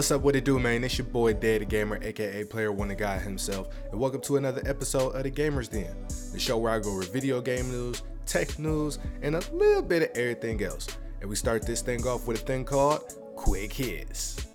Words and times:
What's 0.00 0.10
up, 0.12 0.22
what 0.22 0.34
it 0.34 0.46
do, 0.46 0.58
man? 0.58 0.82
It's 0.82 0.96
your 0.96 1.06
boy 1.06 1.34
Dev 1.34 1.58
the 1.58 1.66
Gamer, 1.66 1.98
aka 2.02 2.42
Player 2.44 2.72
One, 2.72 2.88
the 2.88 2.94
guy 2.94 3.18
himself, 3.18 3.68
and 3.92 4.00
welcome 4.00 4.22
to 4.22 4.38
another 4.38 4.62
episode 4.64 5.10
of 5.10 5.24
the 5.24 5.30
Gamers 5.30 5.68
Den, 5.68 5.94
the 6.32 6.40
show 6.40 6.56
where 6.56 6.72
I 6.72 6.78
go 6.78 6.92
over 6.92 7.02
video 7.02 7.42
game 7.42 7.70
news, 7.70 8.02
tech 8.24 8.58
news, 8.58 8.98
and 9.20 9.36
a 9.36 9.42
little 9.52 9.82
bit 9.82 10.04
of 10.04 10.08
everything 10.16 10.62
else. 10.62 10.86
And 11.20 11.28
we 11.28 11.36
start 11.36 11.66
this 11.66 11.82
thing 11.82 12.06
off 12.06 12.26
with 12.26 12.40
a 12.40 12.46
thing 12.46 12.64
called 12.64 13.14
Quick 13.36 13.74
Hits. 13.74 14.46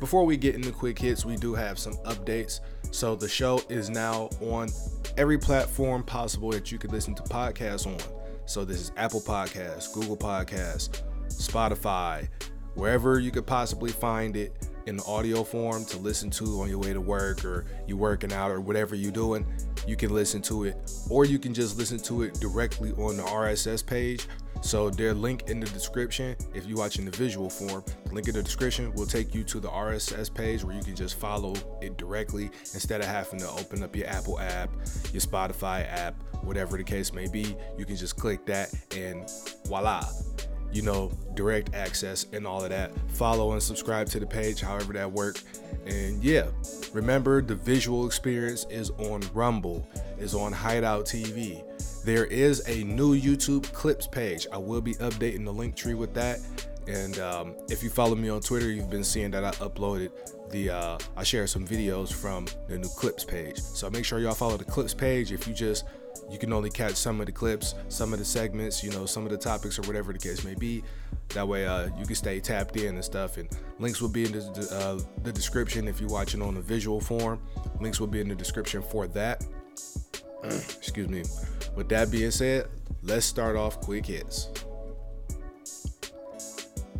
Before 0.00 0.24
we 0.24 0.38
get 0.38 0.54
into 0.54 0.72
quick 0.72 0.98
hits, 0.98 1.26
we 1.26 1.36
do 1.36 1.52
have 1.54 1.78
some 1.78 1.98
updates. 2.06 2.60
So 2.92 3.14
the 3.14 3.28
show 3.28 3.60
is 3.68 3.90
now 3.90 4.30
on 4.40 4.70
every 5.18 5.36
platform 5.36 6.02
possible 6.02 6.50
that 6.52 6.72
you 6.72 6.78
could 6.78 6.92
listen 6.92 7.14
to 7.16 7.22
podcasts 7.24 7.86
on. 7.86 8.21
So 8.44 8.64
this 8.64 8.80
is 8.80 8.92
Apple 8.96 9.20
Podcasts, 9.20 9.92
Google 9.92 10.16
Podcasts, 10.16 11.02
Spotify, 11.28 12.28
wherever 12.74 13.18
you 13.20 13.30
could 13.30 13.46
possibly 13.46 13.90
find 13.90 14.36
it 14.36 14.52
in 14.86 14.98
audio 15.00 15.44
form 15.44 15.84
to 15.84 15.96
listen 15.98 16.28
to 16.28 16.60
on 16.60 16.68
your 16.68 16.78
way 16.78 16.92
to 16.92 17.00
work 17.00 17.44
or 17.44 17.64
you 17.86 17.96
working 17.96 18.32
out 18.32 18.50
or 18.50 18.60
whatever 18.60 18.96
you're 18.96 19.12
doing, 19.12 19.46
you 19.86 19.96
can 19.96 20.12
listen 20.12 20.42
to 20.42 20.64
it. 20.64 20.76
Or 21.08 21.24
you 21.24 21.38
can 21.38 21.54
just 21.54 21.78
listen 21.78 21.98
to 22.00 22.22
it 22.22 22.34
directly 22.40 22.90
on 22.92 23.16
the 23.16 23.22
RSS 23.22 23.86
page 23.86 24.26
so 24.62 24.90
their 24.90 25.12
link 25.12 25.48
in 25.48 25.58
the 25.58 25.66
description, 25.66 26.36
if 26.54 26.66
you're 26.66 26.78
watching 26.78 27.04
the 27.04 27.10
visual 27.10 27.50
form, 27.50 27.84
the 28.06 28.14
link 28.14 28.28
in 28.28 28.34
the 28.34 28.42
description 28.42 28.92
will 28.94 29.06
take 29.06 29.34
you 29.34 29.42
to 29.44 29.58
the 29.58 29.68
RSS 29.68 30.32
page 30.32 30.64
where 30.64 30.74
you 30.74 30.82
can 30.82 30.94
just 30.94 31.18
follow 31.18 31.54
it 31.80 31.96
directly 31.96 32.44
instead 32.72 33.00
of 33.00 33.08
having 33.08 33.40
to 33.40 33.50
open 33.50 33.82
up 33.82 33.94
your 33.96 34.06
Apple 34.06 34.38
app, 34.38 34.70
your 35.12 35.20
Spotify 35.20 35.86
app, 35.92 36.14
whatever 36.44 36.76
the 36.76 36.84
case 36.84 37.12
may 37.12 37.28
be. 37.28 37.56
You 37.76 37.84
can 37.84 37.96
just 37.96 38.16
click 38.16 38.46
that 38.46 38.72
and 38.96 39.28
voila, 39.66 40.08
you 40.72 40.82
know, 40.82 41.10
direct 41.34 41.74
access 41.74 42.26
and 42.32 42.46
all 42.46 42.62
of 42.62 42.70
that. 42.70 42.92
Follow 43.10 43.52
and 43.52 43.62
subscribe 43.62 44.08
to 44.10 44.20
the 44.20 44.26
page, 44.26 44.60
however 44.60 44.92
that 44.92 45.10
works. 45.10 45.44
And 45.86 46.22
yeah, 46.22 46.46
remember 46.92 47.42
the 47.42 47.56
visual 47.56 48.06
experience 48.06 48.66
is 48.70 48.90
on 48.90 49.22
Rumble, 49.34 49.84
is 50.18 50.36
on 50.36 50.52
Hideout 50.52 51.04
TV 51.04 51.64
there 52.04 52.24
is 52.26 52.66
a 52.68 52.84
new 52.84 53.18
YouTube 53.18 53.72
clips 53.72 54.06
page. 54.06 54.46
I 54.52 54.58
will 54.58 54.80
be 54.80 54.94
updating 54.94 55.44
the 55.44 55.52
link 55.52 55.76
tree 55.76 55.94
with 55.94 56.14
that. 56.14 56.40
And 56.88 57.18
um, 57.20 57.54
if 57.68 57.82
you 57.82 57.90
follow 57.90 58.16
me 58.16 58.28
on 58.28 58.40
Twitter, 58.40 58.70
you've 58.70 58.90
been 58.90 59.04
seeing 59.04 59.30
that 59.30 59.44
I 59.44 59.52
uploaded 59.52 60.10
the 60.50 60.70
uh, 60.70 60.98
I 61.16 61.22
share 61.24 61.46
some 61.46 61.66
videos 61.66 62.12
from 62.12 62.46
the 62.68 62.78
new 62.78 62.88
clips 62.88 63.24
page. 63.24 63.58
So 63.60 63.88
make 63.90 64.04
sure 64.04 64.18
y'all 64.18 64.34
follow 64.34 64.56
the 64.56 64.64
clips 64.64 64.94
page. 64.94 65.32
If 65.32 65.48
you 65.48 65.54
just 65.54 65.84
you 66.30 66.38
can 66.38 66.52
only 66.52 66.70
catch 66.70 66.94
some 66.94 67.20
of 67.20 67.26
the 67.26 67.32
clips, 67.32 67.74
some 67.88 68.12
of 68.12 68.18
the 68.18 68.24
segments, 68.24 68.82
you 68.82 68.90
know, 68.90 69.06
some 69.06 69.24
of 69.24 69.30
the 69.30 69.38
topics 69.38 69.78
or 69.78 69.82
whatever 69.82 70.12
the 70.12 70.18
case 70.18 70.44
may 70.44 70.54
be. 70.54 70.82
That 71.30 71.46
way, 71.48 71.66
uh, 71.66 71.88
you 71.98 72.04
can 72.04 72.14
stay 72.14 72.40
tapped 72.40 72.76
in 72.76 72.94
and 72.94 73.04
stuff. 73.04 73.38
And 73.38 73.48
links 73.78 74.00
will 74.00 74.08
be 74.08 74.24
in 74.24 74.32
the, 74.32 74.68
uh, 74.72 75.22
the 75.22 75.32
description 75.32 75.88
if 75.88 76.00
you're 76.00 76.10
watching 76.10 76.42
on 76.42 76.54
the 76.54 76.60
visual 76.60 77.00
form. 77.00 77.40
Links 77.80 78.00
will 78.00 78.06
be 78.06 78.20
in 78.20 78.28
the 78.28 78.34
description 78.34 78.82
for 78.82 79.06
that. 79.08 79.44
Excuse 80.44 81.08
me. 81.08 81.22
With 81.76 81.88
that 81.90 82.10
being 82.10 82.30
said, 82.30 82.68
let's 83.02 83.24
start 83.24 83.56
off 83.56 83.80
quick 83.80 84.06
hits. 84.06 84.48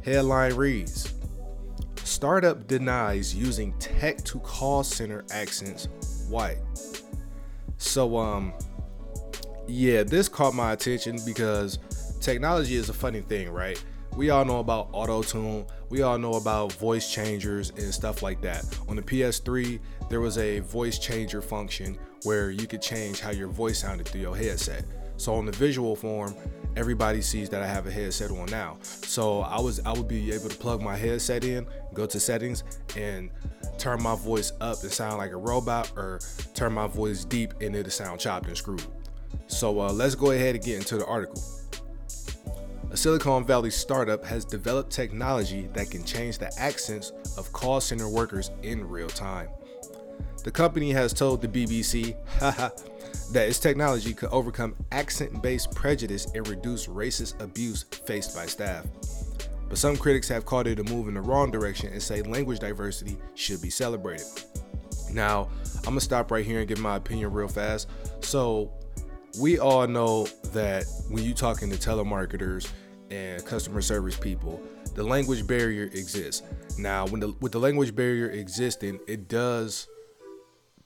Headline 0.05 0.55
reads 0.55 1.13
Startup 2.05 2.67
denies 2.67 3.35
using 3.35 3.73
tech 3.79 4.19
to 4.25 4.39
call 4.41 4.85
center 4.85 5.25
accents 5.33 5.89
white. 6.29 6.59
So, 7.79 8.17
um, 8.17 8.53
yeah, 9.67 10.03
this 10.05 10.29
caught 10.29 10.55
my 10.55 10.73
attention 10.73 11.19
because 11.25 11.79
technology 12.21 12.77
is 12.77 12.89
a 12.89 12.93
funny 12.93 13.23
thing, 13.23 13.51
right? 13.51 13.83
We 14.17 14.29
all 14.29 14.45
know 14.45 14.59
about 14.59 14.89
auto 14.93 15.23
tune, 15.23 15.65
we 15.89 16.03
all 16.03 16.19
know 16.19 16.35
about 16.35 16.73
voice 16.75 17.11
changers 17.11 17.71
and 17.71 17.93
stuff 17.95 18.23
like 18.23 18.43
that. 18.43 18.65
On 18.87 18.97
the 18.97 19.03
PS3, 19.03 19.81
there 20.11 20.21
was 20.21 20.37
a 20.37 20.61
voice 20.61 20.99
changer 20.99 21.41
function 21.41 21.97
where 22.25 22.51
you 22.51 22.67
could 22.67 22.83
change 22.83 23.21
how 23.21 23.31
your 23.31 23.49
voice 23.49 23.79
sounded 23.79 24.07
through 24.07 24.21
your 24.21 24.37
headset. 24.37 24.85
So 25.17 25.35
on 25.35 25.47
the 25.47 25.53
visual 25.53 25.97
form, 25.97 26.35
everybody 26.77 27.23
sees 27.23 27.49
that 27.51 27.63
I 27.63 27.67
have 27.67 27.87
a 27.87 27.91
headset 27.91 28.31
on 28.31 28.47
now. 28.47 28.77
So 28.83 29.41
I 29.41 29.59
was 29.61 29.81
I 29.87 29.93
would 29.93 30.09
be 30.09 30.31
able 30.33 30.51
to 30.51 30.57
plug 30.57 30.83
my 30.83 30.97
headset 30.97 31.45
in, 31.45 31.67
go 31.95 32.05
to 32.05 32.21
settings, 32.21 32.65
and 32.97 33.31
turn 33.79 34.03
my 34.03 34.15
voice 34.15 34.53
up 34.61 34.83
and 34.83 34.93
sound 34.93 35.19
like 35.19 35.33
a 35.33 35.37
robot, 35.37 35.91
or 35.97 36.21
turn 36.55 36.75
my 36.75 36.87
voice 36.87 37.25
deep 37.25 37.55
and 37.63 37.75
it'll 37.75 37.91
sound 37.91 38.21
chopped 38.21 38.47
and 38.47 38.57
screwed. 38.57 38.85
So 39.47 39.81
uh, 39.81 39.93
let's 39.93 40.15
go 40.15 40.33
ahead 40.33 40.55
and 40.55 40.65
get 40.65 40.77
into 40.77 40.99
the 40.99 41.07
article. 41.07 41.43
A 42.93 42.97
Silicon 42.97 43.43
Valley 43.43 43.71
startup 43.71 44.23
has 44.23 44.45
developed 44.45 44.93
technology 44.93 45.67
that 45.73 45.91
can 45.91 46.05
change 46.05 46.37
the 46.37 46.53
accents 46.59 47.11
of 47.39 47.51
call 47.51 47.81
center 47.81 48.07
workers 48.07 48.51
in 48.63 48.87
real 48.87 49.09
time. 49.09 49.49
The 50.45 50.51
company 50.51 50.93
has 50.93 51.15
told 51.15 51.41
the 51.41 51.49
BBC 51.49 52.15
that 53.33 53.49
its 53.49 53.59
technology 53.59 54.13
could 54.13 54.29
overcome 54.29 54.77
accent 54.93 55.41
based 55.41 55.75
prejudice 55.75 56.27
and 56.35 56.47
reduce 56.47 56.87
racist 56.87 57.41
abuse 57.41 57.83
faced 57.83 58.37
by 58.37 58.45
staff. 58.45 58.85
But 59.71 59.79
some 59.79 59.97
critics 59.97 60.29
have 60.29 60.45
called 60.45 60.67
it 60.67 60.79
a 60.79 60.85
move 60.85 61.09
in 61.09 61.15
the 61.15 61.23
wrong 61.23 61.51
direction 61.51 61.91
and 61.95 62.03
say 62.03 62.21
language 62.21 62.59
diversity 62.59 63.17
should 63.35 63.63
be 63.63 63.71
celebrated. 63.71 64.27
Now, 65.11 65.49
I'm 65.79 65.85
gonna 65.85 66.01
stop 66.03 66.31
right 66.31 66.45
here 66.45 66.59
and 66.59 66.69
give 66.69 66.79
my 66.79 66.97
opinion 66.97 67.33
real 67.33 67.49
fast. 67.49 67.89
So, 68.21 68.71
we 69.41 69.59
all 69.59 69.87
know 69.87 70.27
that 70.53 70.85
when 71.09 71.25
you're 71.25 71.35
talking 71.35 71.71
to 71.71 71.77
telemarketers 71.77 72.69
and 73.13 73.45
customer 73.45 73.83
service 73.83 74.17
people, 74.17 74.61
the 74.95 75.03
language 75.03 75.47
barrier 75.47 75.85
exists. 75.85 76.43
Now, 76.79 77.07
when 77.07 77.21
the 77.21 77.35
with 77.41 77.53
the 77.53 77.61
language 77.61 77.95
barrier 77.95 78.31
existing, 78.31 79.01
it 79.07 79.29
does 79.29 79.87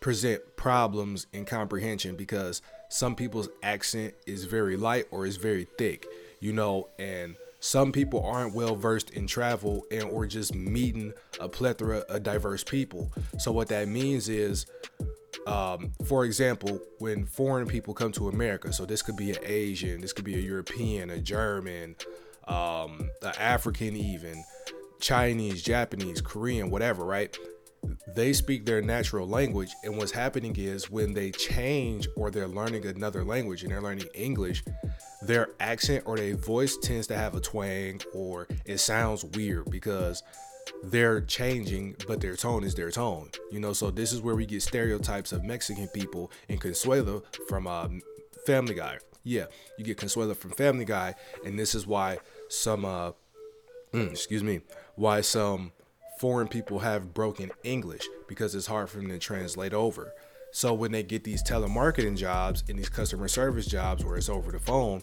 present 0.01 0.43
problems 0.57 1.27
in 1.33 1.45
comprehension 1.45 2.17
because 2.17 2.61
some 2.89 3.15
people's 3.15 3.49
accent 3.63 4.15
is 4.27 4.45
very 4.45 4.77
light 4.77 5.07
or 5.11 5.25
is 5.25 5.37
very 5.37 5.67
thick, 5.79 6.07
you 6.41 6.53
know, 6.53 6.89
and 6.99 7.37
some 7.61 7.93
people 7.93 8.25
aren't 8.25 8.55
well 8.55 8.77
versed 8.77 9.11
in 9.11 9.27
travel 9.27 9.85
and 9.91 10.05
or 10.05 10.27
just 10.27 10.55
meeting 10.55 11.13
a 11.41 11.49
plethora 11.49 11.99
of 12.09 12.23
diverse 12.23 12.63
people. 12.63 13.11
So 13.39 13.53
what 13.53 13.69
that 13.69 13.89
means 13.89 14.29
is 14.29 14.67
um, 15.47 15.93
for 16.05 16.25
example, 16.25 16.81
when 16.99 17.25
foreign 17.25 17.67
people 17.67 17.95
come 17.95 18.13
to 18.13 18.29
America, 18.29 18.73
so 18.73 18.85
this 18.85 19.03
could 19.03 19.17
be 19.17 19.31
an 19.31 19.39
Asian, 19.45 20.01
this 20.01 20.13
could 20.13 20.25
be 20.25 20.35
a 20.35 20.41
European, 20.41 21.11
a 21.11 21.21
German, 21.21 21.97
um, 22.49 23.11
an 23.23 23.33
African, 23.39 23.97
even 23.97 24.45
Chinese, 25.01 25.63
Japanese, 25.63 26.21
Korean, 26.21 26.71
whatever, 26.71 27.05
right? 27.05 27.37
they 28.15 28.33
speak 28.33 28.65
their 28.65 28.83
natural 28.83 29.29
language 29.29 29.71
and 29.85 29.97
what's 29.97 30.13
happening 30.13 30.55
is 30.57 30.91
when 30.91 31.13
they 31.13 31.31
change 31.31 32.09
or 32.17 32.31
they're 32.31 32.49
learning 32.49 32.87
another 32.87 33.25
language 33.25 33.63
and 33.63 33.73
they're 33.73 33.83
learning 33.83 34.07
english 34.15 34.65
their 35.23 35.49
accent 35.61 36.03
or 36.07 36.17
their 36.17 36.37
voice 36.37 36.77
tends 36.79 37.07
to 37.07 37.17
have 37.17 37.35
a 37.35 37.41
twang 37.41 38.01
or 38.13 38.47
it 38.65 38.79
sounds 38.79 39.25
weird 39.25 39.71
because 39.71 40.23
they're 40.85 41.21
changing 41.21 41.97
but 42.07 42.21
their 42.21 42.37
tone 42.37 42.65
is 42.65 42.75
their 42.75 42.91
tone 42.91 43.31
you 43.51 43.61
know 43.61 43.73
so 43.73 43.91
this 43.91 44.13
is 44.13 44.21
where 44.21 44.35
we 44.35 44.47
get 44.47 44.63
stereotypes 44.63 45.33
of 45.33 45.45
mexican 45.45 45.89
people 45.89 46.31
and 46.49 46.61
consuelo 46.61 47.23
from 47.49 47.67
um, 47.67 48.01
family 48.47 48.75
guy 48.75 48.99
yeah 49.25 49.45
you 49.79 49.85
get 49.85 49.97
consuelo 49.97 50.35
from 50.35 50.51
family 50.53 50.85
guy 50.85 51.15
and 51.45 51.59
this 51.59 51.75
is 51.75 51.87
why 51.87 52.19
some 52.49 52.85
uh 52.85 53.13
mm, 53.93 54.11
excuse 54.11 54.43
me 54.43 54.61
why 54.97 55.21
some 55.21 55.73
foreign 56.19 56.49
people 56.49 56.79
have 56.79 57.15
broken 57.15 57.51
English 57.63 58.07
because 58.27 58.55
it's 58.55 58.67
hard 58.67 58.89
for 58.89 58.99
them 58.99 59.09
to 59.09 59.19
translate 59.19 59.75
over. 59.75 60.13
So 60.53 60.73
when 60.73 60.93
they 60.93 61.03
get 61.03 61.25
these 61.25 61.43
telemarketing 61.43 62.17
jobs 62.17 62.65
and 62.69 62.79
these 62.79 62.89
customer 62.89 63.29
service 63.29 63.67
jobs 63.67 64.05
where 64.05 64.17
it's 64.17 64.29
over 64.29 64.51
the 64.51 64.59
phone, 64.59 65.03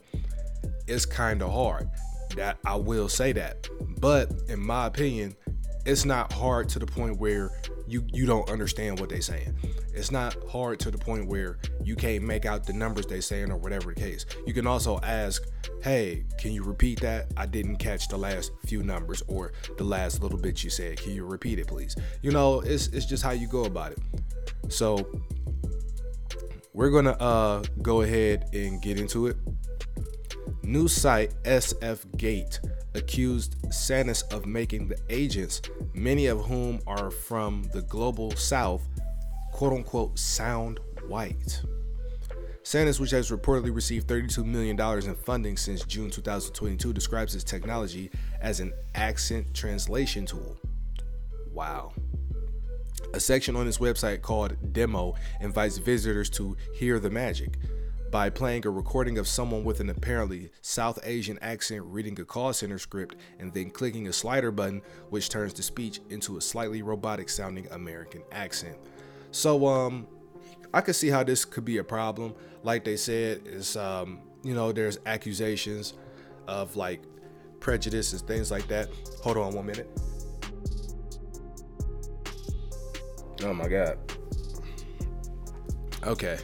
it's 0.87 1.05
kind 1.05 1.41
of 1.41 1.51
hard. 1.51 1.89
That 2.35 2.57
I 2.65 2.75
will 2.75 3.09
say 3.09 3.31
that. 3.33 3.69
But 3.99 4.31
in 4.47 4.59
my 4.59 4.87
opinion, 4.87 5.35
it's 5.85 6.05
not 6.05 6.31
hard 6.31 6.69
to 6.69 6.79
the 6.79 6.85
point 6.85 7.17
where 7.17 7.51
you 7.87 8.05
you 8.13 8.25
don't 8.25 8.49
understand 8.49 8.99
what 8.99 9.09
they're 9.09 9.21
saying. 9.21 9.55
It's 9.93 10.11
not 10.11 10.35
hard 10.49 10.79
to 10.81 10.91
the 10.91 10.97
point 10.97 11.27
where 11.27 11.59
you 11.83 11.95
can't 11.95 12.23
make 12.23 12.45
out 12.45 12.65
the 12.65 12.73
numbers 12.73 13.05
they're 13.05 13.21
saying 13.21 13.51
or 13.51 13.57
whatever 13.57 13.93
the 13.93 13.99
case. 13.99 14.25
You 14.45 14.53
can 14.53 14.65
also 14.65 14.99
ask, 15.03 15.43
"Hey, 15.83 16.25
can 16.37 16.51
you 16.51 16.63
repeat 16.63 17.01
that? 17.01 17.27
I 17.35 17.45
didn't 17.45 17.77
catch 17.77 18.07
the 18.07 18.17
last 18.17 18.51
few 18.65 18.81
numbers 18.83 19.21
or 19.27 19.51
the 19.77 19.83
last 19.83 20.21
little 20.21 20.37
bit 20.37 20.63
you 20.63 20.69
said. 20.69 20.97
Can 20.97 21.13
you 21.13 21.25
repeat 21.25 21.59
it, 21.59 21.67
please?" 21.67 21.95
You 22.21 22.31
know, 22.31 22.61
it's 22.61 22.87
it's 22.87 23.05
just 23.05 23.23
how 23.23 23.31
you 23.31 23.47
go 23.47 23.65
about 23.65 23.91
it. 23.91 23.99
So 24.69 25.05
we're 26.73 26.91
gonna 26.91 27.11
uh 27.11 27.63
go 27.81 28.01
ahead 28.01 28.49
and 28.53 28.81
get 28.81 28.99
into 28.99 29.27
it. 29.27 29.37
New 30.63 30.87
site 30.87 31.33
SF 31.43 32.05
Gate 32.15 32.61
accused 32.95 33.61
Sanas 33.69 34.31
of 34.33 34.45
making 34.45 34.87
the 34.87 34.97
agents, 35.09 35.61
many 35.93 36.27
of 36.27 36.45
whom 36.45 36.81
are 36.87 37.11
from 37.11 37.63
the 37.73 37.81
global 37.81 38.31
south, 38.35 38.87
quote 39.51 39.73
unquote, 39.73 40.17
sound 40.17 40.79
white. 41.07 41.61
Sanas, 42.63 42.99
which 42.99 43.11
has 43.11 43.29
reportedly 43.29 43.75
received 43.75 44.07
$32 44.07 44.45
million 44.45 44.79
in 44.79 45.15
funding 45.15 45.57
since 45.57 45.83
June 45.83 46.09
2022, 46.09 46.93
describes 46.93 47.35
its 47.35 47.43
technology 47.43 48.09
as 48.41 48.61
an 48.61 48.71
accent 48.95 49.53
translation 49.53 50.25
tool. 50.25 50.57
Wow. 51.51 51.91
A 53.13 53.19
section 53.19 53.55
on 53.55 53.67
its 53.67 53.79
website 53.79 54.21
called 54.21 54.73
Demo 54.73 55.15
invites 55.41 55.77
visitors 55.77 56.29
to 56.31 56.55
hear 56.73 56.99
the 56.99 57.09
magic 57.09 57.57
by 58.13 58.29
playing 58.29 58.63
a 58.63 58.69
recording 58.69 59.17
of 59.17 59.27
someone 59.27 59.63
with 59.63 59.79
an 59.79 59.89
apparently 59.89 60.51
South 60.61 60.99
Asian 61.01 61.39
accent 61.41 61.83
reading 61.85 62.19
a 62.19 62.23
call 62.23 62.53
center 62.53 62.77
script 62.77 63.15
and 63.39 63.51
then 63.55 63.71
clicking 63.71 64.07
a 64.07 64.13
slider 64.13 64.51
button, 64.51 64.83
which 65.09 65.29
turns 65.29 65.51
the 65.51 65.63
speech 65.63 65.99
into 66.11 66.37
a 66.37 66.41
slightly 66.41 66.83
robotic 66.83 67.27
sounding 67.27 67.67
American 67.71 68.21
accent. 68.31 68.77
So, 69.31 69.65
um, 69.65 70.05
I 70.75 70.81
could 70.81 70.95
see 70.95 71.07
how 71.07 71.23
this 71.23 71.43
could 71.43 71.65
be 71.65 71.79
a 71.79 71.83
problem. 71.83 72.35
Like 72.61 72.83
they 72.83 72.97
said, 72.97 73.47
is 73.47 73.75
um, 73.75 74.19
you 74.43 74.53
know, 74.53 74.71
there's 74.71 74.99
accusations 75.07 75.95
of 76.47 76.75
like 76.75 77.01
prejudice 77.61 78.13
and 78.13 78.21
things 78.27 78.51
like 78.51 78.67
that. 78.67 78.89
Hold 79.23 79.37
on 79.37 79.55
one 79.55 79.65
minute. 79.65 79.89
Oh 83.41 83.55
my 83.55 83.67
god. 83.67 83.97
Okay. 86.05 86.37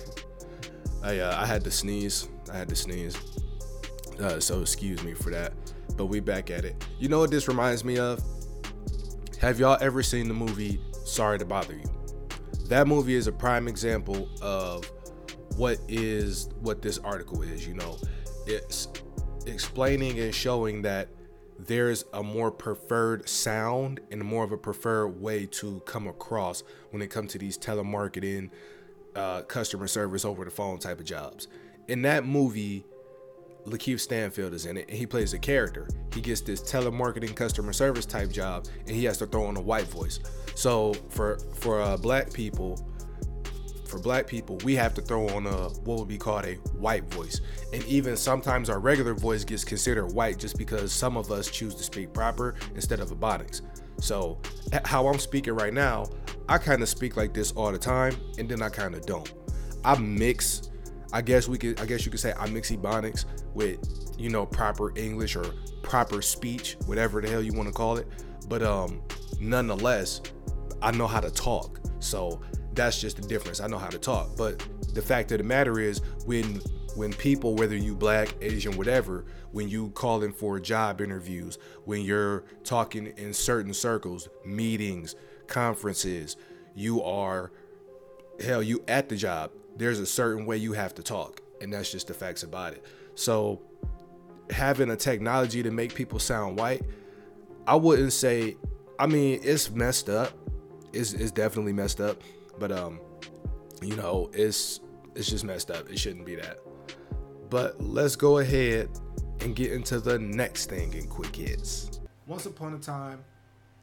I 1.04 1.20
uh, 1.20 1.42
I 1.42 1.46
had 1.46 1.64
to 1.64 1.72
sneeze. 1.72 2.28
I 2.52 2.58
had 2.58 2.70
to 2.70 2.76
sneeze. 2.76 3.18
Uh, 4.20 4.40
so 4.40 4.62
excuse 4.62 5.04
me 5.04 5.14
for 5.14 5.30
that. 5.30 5.54
But 5.96 6.08
we 6.08 6.20
back 6.20 6.50
at 6.50 6.66
it. 6.66 6.76
You 7.00 7.10
know 7.10 7.20
what 7.20 7.32
this 7.32 7.48
reminds 7.48 7.84
me 7.84 7.98
of? 7.98 8.22
Have 9.40 9.60
y'all 9.60 9.78
ever 9.82 10.04
seen 10.04 10.28
the 10.28 10.34
movie 10.34 10.82
Sorry 11.06 11.40
to 11.40 11.46
Bother 11.46 11.76
You? 11.76 11.84
That 12.68 12.88
movie 12.88 13.16
is 13.16 13.28
a 13.28 13.32
prime 13.32 13.68
example 13.68 14.30
of 14.42 14.90
what 15.56 15.80
is 15.88 16.50
what 16.60 16.82
this 16.82 16.98
article 17.00 17.42
is, 17.42 17.66
you 17.68 17.74
know. 17.74 17.98
It's 18.46 18.88
explaining 19.46 20.20
and 20.20 20.34
showing 20.34 20.82
that 20.84 21.08
there's 21.58 22.06
a 22.14 22.24
more 22.24 22.52
preferred 22.52 23.28
sound 23.28 24.00
and 24.12 24.24
more 24.24 24.44
of 24.44 24.52
a 24.52 24.58
preferred 24.58 25.20
way 25.20 25.46
to 25.46 25.82
come 25.86 26.08
across 26.08 26.64
when 26.92 27.02
it 27.02 27.08
comes 27.08 27.34
to 27.34 27.38
these 27.38 27.58
telemarketing, 27.58 28.50
uh, 29.16 29.42
customer 29.44 29.88
service 29.88 30.26
over 30.26 30.46
the 30.46 30.52
phone 30.52 30.80
type 30.80 31.00
of 31.00 31.06
jobs. 31.06 31.48
In 31.88 32.02
that 32.04 32.26
movie, 32.26 32.86
Lakeith 33.66 34.00
Stanfield 34.00 34.54
is 34.54 34.66
in 34.66 34.78
it, 34.78 34.88
and 34.90 34.98
he 34.98 35.06
plays 35.06 35.34
a 35.34 35.40
character. 35.40 35.88
He 36.14 36.22
gets 36.22 36.42
this 36.42 36.62
telemarketing 36.62 37.36
customer 37.36 37.74
service 37.74 38.06
type 38.06 38.32
job, 38.32 38.68
and 38.80 38.90
he 38.90 39.06
has 39.06 39.18
to 39.20 39.26
throw 39.26 39.46
on 39.46 39.58
a 39.58 39.62
white 39.62 39.88
voice. 39.88 40.20
So 40.56 40.94
for 41.10 41.40
for 41.56 41.82
uh, 41.82 41.98
black 41.98 42.34
people, 42.34 42.86
for 43.86 44.00
black 44.00 44.28
people, 44.28 44.58
we 44.64 44.76
have 44.76 44.94
to 44.94 45.02
throw 45.02 45.28
on 45.30 45.48
a 45.48 45.70
what 45.70 46.00
would 46.00 46.08
be 46.08 46.18
called 46.18 46.46
a 46.46 46.56
white 46.78 47.06
voice. 47.14 47.42
And 47.74 47.84
even 47.86 48.16
sometimes 48.16 48.70
our 48.70 48.80
regular 48.80 49.14
voice 49.14 49.44
gets 49.44 49.64
considered 49.64 50.08
white 50.08 50.38
just 50.38 50.58
because 50.58 50.92
some 50.94 51.18
of 51.18 51.32
us 51.32 51.50
choose 51.50 51.76
to 51.76 51.84
speak 51.84 52.14
proper 52.14 52.56
instead 52.76 53.00
of 53.00 53.10
ebonics. 53.10 53.62
So 54.00 54.40
how 54.86 55.08
I'm 55.08 55.20
speaking 55.20 55.54
right 55.54 55.74
now, 55.74 56.06
I 56.48 56.58
kind 56.58 56.82
of 56.82 56.90
speak 56.90 57.18
like 57.18 57.34
this 57.34 57.52
all 57.52 57.72
the 57.72 57.78
time, 57.78 58.16
and 58.38 58.50
then 58.50 58.62
I 58.62 58.70
kind 58.70 58.96
of 58.96 59.06
don't. 59.06 59.32
I 59.84 59.98
mix. 59.98 60.70
I 61.14 61.22
guess 61.22 61.48
we 61.48 61.58
could. 61.58 61.80
I 61.80 61.86
guess 61.86 62.06
you 62.06 62.12
could 62.12 62.20
say 62.20 62.34
I 62.38 62.48
mix 62.50 62.72
ebonics 62.72 63.26
with 63.54 64.16
you 64.18 64.30
know 64.30 64.46
proper 64.46 64.98
English 64.98 65.36
or 65.36 65.46
proper 65.84 66.22
speech, 66.22 66.78
whatever 66.86 67.22
the 67.22 67.30
hell 67.30 67.42
you 67.42 67.54
want 67.54 67.68
to 67.68 67.74
call 67.74 67.98
it. 67.98 68.08
But 68.48 68.64
um, 68.64 69.02
nonetheless, 69.40 70.22
I 70.82 70.92
know 70.92 71.08
how 71.08 71.20
to 71.20 71.32
talk. 71.32 71.80
So 72.00 72.42
that's 72.74 73.00
just 73.00 73.22
the 73.22 73.28
difference. 73.28 73.60
I 73.60 73.68
know 73.68 73.78
how 73.78 73.90
to 73.90 74.00
talk. 74.00 74.36
But 74.38 74.68
the 74.94 75.02
fact 75.02 75.32
of 75.32 75.38
the 75.38 75.44
matter 75.44 75.80
is, 75.80 76.02
when 76.26 76.62
when 77.00 77.14
people, 77.14 77.56
whether 77.56 77.78
you 77.78 77.96
black, 77.96 78.36
Asian, 78.42 78.76
whatever, 78.76 79.24
when 79.54 79.70
you 79.70 79.90
call 79.92 80.22
in 80.22 80.34
for 80.34 80.60
job 80.60 81.00
interviews, 81.00 81.58
when 81.86 82.02
you're 82.02 82.44
talking 82.66 83.08
in 83.16 83.34
certain 83.34 83.74
circles, 83.74 84.28
meetings, 84.44 85.16
conferences, 85.48 86.36
you 86.76 87.02
are 87.02 87.54
hell, 88.44 88.62
you 88.62 88.84
at 88.90 89.08
the 89.08 89.16
job. 89.16 89.50
There's 89.78 89.98
a 89.98 90.06
certain 90.06 90.46
way 90.46 90.58
you 90.58 90.74
have 90.74 90.94
to 90.96 91.02
talk, 91.02 91.40
and 91.62 91.72
that's 91.72 91.90
just 91.90 92.08
the 92.08 92.14
facts 92.14 92.44
about 92.44 92.74
it. 92.74 92.84
So 93.16 93.62
having 94.50 94.92
a 94.92 94.98
technology 94.98 95.64
to 95.64 95.72
make 95.72 95.96
people 95.96 96.20
sound 96.20 96.60
white, 96.60 96.82
I 97.66 97.78
wouldn't 97.78 98.12
say 98.12 98.58
I 99.00 99.08
mean, 99.08 99.40
it's 99.42 99.72
messed 99.72 100.10
up. 100.10 100.34
It's, 100.92 101.14
it's 101.14 101.32
definitely 101.32 101.72
messed 101.72 102.02
up. 102.02 102.22
But 102.60 102.74
um, 102.74 103.00
you 103.82 103.96
know, 103.96 104.30
it's 104.34 104.82
it's 105.16 105.30
just 105.30 105.46
messed 105.46 105.72
up. 105.72 105.90
It 105.90 105.98
shouldn't 105.98 106.26
be 106.26 106.36
that. 106.36 106.60
But 107.50 107.82
let's 107.82 108.16
go 108.16 108.38
ahead 108.38 108.90
and 109.40 109.56
get 109.56 109.72
into 109.72 110.00
the 110.00 110.20
next 110.20 110.70
thing 110.70 110.94
in 110.94 111.08
quick 111.08 111.36
hits. 111.36 112.00
Once 112.28 112.46
upon 112.46 112.76
a 112.76 112.78
time, 112.78 113.24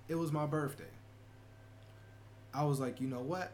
it 0.07 0.15
was 0.15 0.31
my 0.31 0.47
birthday. 0.47 0.85
I 2.55 2.63
was 2.63 2.79
like, 2.79 3.01
you 3.01 3.09
know 3.09 3.23
what? 3.23 3.53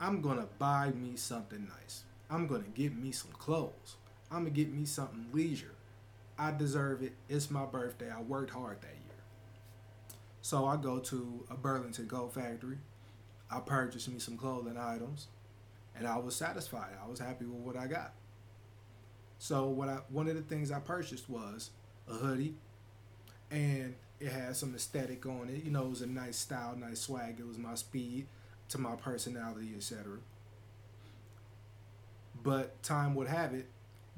I'm 0.00 0.22
gonna 0.22 0.48
buy 0.58 0.90
me 0.90 1.16
something 1.16 1.68
nice. 1.68 2.04
I'm 2.30 2.46
gonna 2.46 2.64
get 2.74 2.96
me 2.96 3.12
some 3.12 3.32
clothes. 3.32 3.96
I'm 4.30 4.38
gonna 4.38 4.50
get 4.50 4.72
me 4.72 4.86
something 4.86 5.26
leisure. 5.32 5.74
I 6.38 6.50
deserve 6.50 7.02
it. 7.02 7.12
It's 7.28 7.50
my 7.50 7.66
birthday. 7.66 8.10
I 8.10 8.22
worked 8.22 8.50
hard 8.50 8.80
that 8.80 8.88
year. 8.88 9.22
So 10.40 10.64
I 10.64 10.76
go 10.76 10.98
to 11.00 11.44
a 11.50 11.54
Burlington 11.54 12.08
Coat 12.08 12.32
Factory. 12.32 12.78
I 13.50 13.60
purchased 13.60 14.08
me 14.08 14.18
some 14.18 14.38
clothing 14.38 14.78
items, 14.78 15.28
and 15.94 16.08
I 16.08 16.16
was 16.16 16.34
satisfied. 16.34 16.92
I 17.02 17.08
was 17.08 17.18
happy 17.18 17.44
with 17.44 17.60
what 17.60 17.76
I 17.76 17.86
got. 17.86 18.14
So 19.38 19.68
what 19.68 19.88
I 19.88 19.98
one 20.08 20.28
of 20.28 20.36
the 20.36 20.42
things 20.42 20.70
I 20.70 20.80
purchased 20.80 21.28
was 21.28 21.70
a 22.08 22.14
hoodie, 22.14 22.54
and 23.50 23.94
it 24.20 24.32
had 24.32 24.56
some 24.56 24.74
aesthetic 24.74 25.26
on 25.26 25.48
it. 25.50 25.64
You 25.64 25.70
know, 25.70 25.84
it 25.84 25.90
was 25.90 26.02
a 26.02 26.06
nice 26.06 26.36
style, 26.36 26.76
nice 26.76 27.00
swag. 27.00 27.36
It 27.38 27.46
was 27.46 27.58
my 27.58 27.74
speed 27.74 28.26
to 28.70 28.78
my 28.78 28.96
personality, 28.96 29.72
etc. 29.76 30.18
But 32.42 32.82
time 32.82 33.14
would 33.14 33.28
have 33.28 33.54
it 33.54 33.66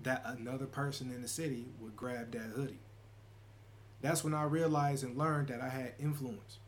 that 0.02 0.22
another 0.26 0.66
person 0.66 1.10
in 1.10 1.22
the 1.22 1.28
city 1.28 1.66
would 1.80 1.96
grab 1.96 2.32
that 2.32 2.52
hoodie. 2.54 2.78
That's 4.02 4.22
when 4.22 4.34
I 4.34 4.44
realized 4.44 5.04
and 5.04 5.16
learned 5.16 5.48
that 5.48 5.60
I 5.60 5.68
had 5.68 5.94
influence. 5.98 6.58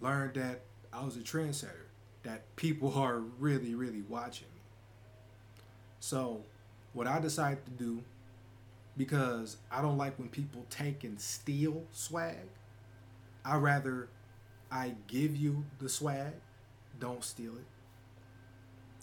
Learned 0.00 0.34
that 0.34 0.62
I 0.92 1.04
was 1.04 1.16
a 1.16 1.20
trendsetter, 1.20 1.86
that 2.22 2.54
people 2.56 2.94
are 2.98 3.18
really, 3.18 3.74
really 3.74 4.02
watching 4.02 4.48
me. 4.54 4.60
So 6.00 6.42
what 6.92 7.06
I 7.06 7.18
decided 7.20 7.64
to 7.64 7.70
do, 7.70 8.02
because 8.96 9.56
I 9.70 9.80
don't 9.80 9.98
like 9.98 10.18
when 10.18 10.28
people 10.28 10.66
take 10.70 11.04
and 11.04 11.20
steal 11.20 11.84
swag, 11.92 12.48
I 13.44 13.56
rather 13.56 14.08
I 14.70 14.94
give 15.06 15.36
you 15.36 15.64
the 15.78 15.88
swag, 15.88 16.32
don't 16.98 17.24
steal 17.24 17.56
it. 17.56 17.66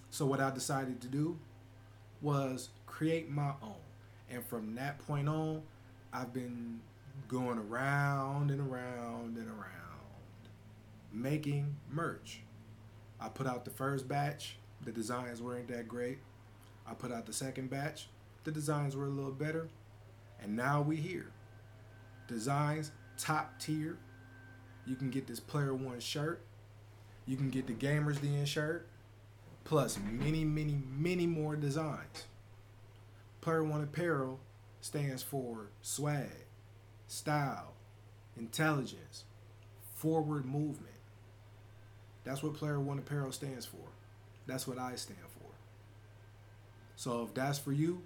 So 0.09 0.25
what 0.25 0.39
I 0.39 0.49
decided 0.51 1.01
to 1.01 1.07
do 1.07 1.37
was 2.21 2.69
create 2.85 3.29
my 3.29 3.53
own. 3.61 3.75
And 4.29 4.45
from 4.45 4.75
that 4.75 4.99
point 4.99 5.29
on, 5.29 5.61
I've 6.11 6.33
been 6.33 6.81
going 7.27 7.59
around 7.59 8.51
and 8.51 8.61
around 8.61 9.37
and 9.37 9.47
around 9.47 9.69
making 11.11 11.75
merch. 11.91 12.41
I 13.19 13.29
put 13.29 13.47
out 13.47 13.65
the 13.65 13.71
first 13.71 14.07
batch, 14.07 14.57
the 14.83 14.91
designs 14.91 15.41
weren't 15.41 15.67
that 15.67 15.87
great. 15.87 16.19
I 16.89 16.93
put 16.93 17.11
out 17.11 17.25
the 17.25 17.33
second 17.33 17.69
batch. 17.69 18.07
The 18.43 18.51
designs 18.51 18.95
were 18.95 19.05
a 19.05 19.09
little 19.09 19.31
better. 19.31 19.67
And 20.41 20.55
now 20.55 20.81
we 20.81 20.95
here. 20.95 21.31
Designs 22.27 22.91
top 23.17 23.59
tier. 23.59 23.97
You 24.85 24.95
can 24.95 25.09
get 25.09 25.27
this 25.27 25.39
player 25.39 25.73
one 25.73 25.99
shirt. 25.99 26.41
You 27.25 27.37
can 27.37 27.49
get 27.49 27.67
the 27.67 27.73
Gamers 27.73 28.21
Den 28.21 28.45
shirt. 28.45 28.87
Plus 29.63 29.99
many, 29.99 30.43
many, 30.43 30.81
many 30.89 31.27
more 31.27 31.55
designs. 31.55 32.25
Player 33.41 33.63
One 33.63 33.83
Apparel 33.83 34.39
stands 34.81 35.21
for 35.21 35.69
swag, 35.81 36.45
style, 37.07 37.73
intelligence, 38.37 39.25
forward 39.95 40.45
movement. 40.45 40.95
That's 42.23 42.41
what 42.41 42.55
Player 42.55 42.79
One 42.79 42.99
Apparel 42.99 43.31
stands 43.31 43.65
for. 43.65 43.77
That's 44.47 44.67
what 44.67 44.77
I 44.77 44.95
stand 44.95 45.19
for. 45.19 45.38
So 46.99 47.23
if 47.23 47.33
that's 47.33 47.57
for 47.57 47.71
you, 47.71 48.01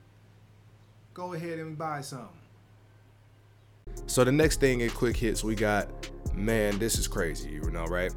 go 1.15 1.33
ahead 1.33 1.57
and 1.57 1.75
buy 1.75 2.01
some. 2.01 2.29
So 4.05 4.23
the 4.23 4.31
next 4.31 4.59
thing 4.59 4.81
in 4.81 4.91
quick 4.91 5.17
hits 5.17 5.43
we 5.43 5.55
got, 5.55 6.11
man, 6.35 6.77
this 6.77 6.99
is 6.99 7.07
crazy, 7.07 7.49
you 7.49 7.71
know, 7.71 7.85
right? 7.85 8.13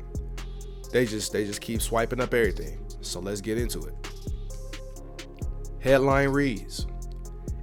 They 0.92 1.06
just 1.06 1.32
they 1.32 1.46
just 1.46 1.62
keep 1.62 1.80
swiping 1.80 2.20
up 2.20 2.34
everything. 2.34 2.78
So 3.00 3.20
let's 3.20 3.40
get 3.40 3.56
into 3.56 3.86
it. 3.86 3.94
Headline 5.78 6.28
reads 6.28 6.86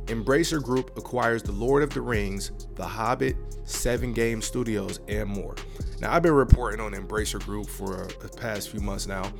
Embracer 0.06 0.60
Group 0.60 0.98
acquires 0.98 1.44
The 1.44 1.52
Lord 1.52 1.84
of 1.84 1.92
the 1.92 2.02
Rings, 2.02 2.52
The 2.74 2.88
Hobbit, 2.88 3.36
Seven 3.64 4.14
Game 4.14 4.42
Studios, 4.42 5.02
and 5.08 5.30
more. 5.30 5.54
Now, 6.00 6.16
I've 6.16 6.24
been 6.24 6.34
reporting 6.34 6.80
on 6.80 6.94
Embracer 6.94 7.40
Group 7.46 7.70
for 7.70 8.08
the 8.22 8.30
past 8.30 8.70
few 8.70 8.80
months 8.80 9.06
now, 9.06 9.32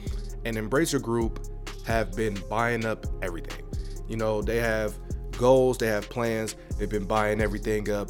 and 0.46 0.58
Embracer 0.58 1.02
Group 1.02 1.44
have 1.88 2.16
been 2.16 2.38
buying 2.50 2.86
up 2.86 3.06
everything. 3.24 3.63
You 4.08 4.18
know, 4.18 4.42
they 4.42 4.58
have 4.58 4.94
goals, 5.38 5.78
they 5.78 5.88
have 5.88 6.10
plans. 6.10 6.56
They've 6.78 6.90
been 6.90 7.06
buying 7.06 7.42
everything 7.42 7.90
up, 7.90 8.10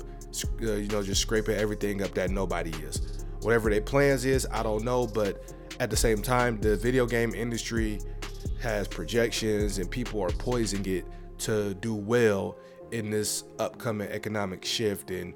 uh, 0.62 0.74
you 0.74 0.88
know, 0.88 1.04
just 1.04 1.22
scraping 1.22 1.56
everything 1.56 2.02
up 2.04 2.14
that 2.14 2.30
nobody 2.30 2.72
is. 2.72 3.26
Whatever 3.42 3.70
their 3.70 3.82
plans 3.82 4.26
is, 4.26 4.48
I 4.52 4.64
don't 4.64 4.84
know, 4.84 5.08
but 5.08 5.54
at 5.80 5.90
the 5.90 5.98
same 5.98 6.22
time, 6.22 6.60
the 6.62 6.76
video 6.78 7.06
game 7.06 7.34
industry 7.34 8.00
has 8.62 8.88
projections 8.88 9.78
and 9.78 9.90
people 9.90 10.22
are 10.22 10.30
poising 10.30 10.86
it 10.86 11.06
to 11.40 11.74
do 11.76 11.94
well 11.94 12.58
in 12.92 13.10
this 13.10 13.44
upcoming 13.60 14.08
economic 14.10 14.64
shift 14.64 15.12
and 15.12 15.34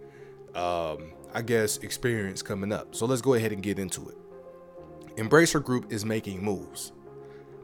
um, 0.55 1.11
I 1.33 1.41
guess 1.41 1.77
experience 1.77 2.41
coming 2.41 2.71
up. 2.71 2.95
So 2.95 3.05
let's 3.05 3.21
go 3.21 3.33
ahead 3.33 3.51
and 3.51 3.61
get 3.61 3.79
into 3.79 4.09
it. 4.09 4.17
Embracer 5.17 5.63
Group 5.63 5.91
is 5.91 6.05
making 6.05 6.43
moves. 6.43 6.91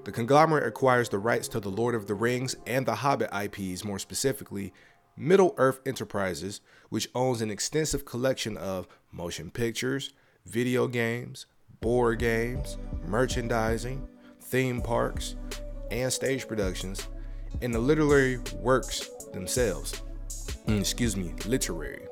The 0.04 0.12
conglomerate 0.12 0.68
acquires 0.68 1.08
the 1.08 1.18
rights 1.18 1.48
to 1.50 1.62
the 1.62 1.70
Lord 1.70 1.96
of 1.96 2.08
the 2.08 2.14
Rings 2.14 2.56
and 2.68 2.86
the 2.86 2.96
Hobbit 2.96 3.30
IPs, 3.34 3.86
more 3.86 4.00
specifically, 4.00 4.74
Middle 5.16 5.54
Earth 5.58 5.80
Enterprises, 5.86 6.60
which 6.90 7.10
owns 7.16 7.42
an 7.42 7.50
extensive 7.50 8.04
collection 8.04 8.58
of 8.58 8.88
motion 9.14 9.50
pictures, 9.50 10.12
video 10.46 10.88
games, 10.88 11.46
board 11.80 12.20
games, 12.20 12.78
merchandising, 13.08 14.06
theme 14.42 14.82
parks, 14.82 15.36
and 15.90 16.12
stage 16.12 16.48
productions, 16.48 17.08
and 17.62 17.74
the 17.74 17.80
literary 17.80 18.40
works 18.60 19.10
themselves. 19.32 20.02
Mm, 20.68 20.82
excuse 20.82 21.16
me, 21.16 21.34
literary. 21.46 22.08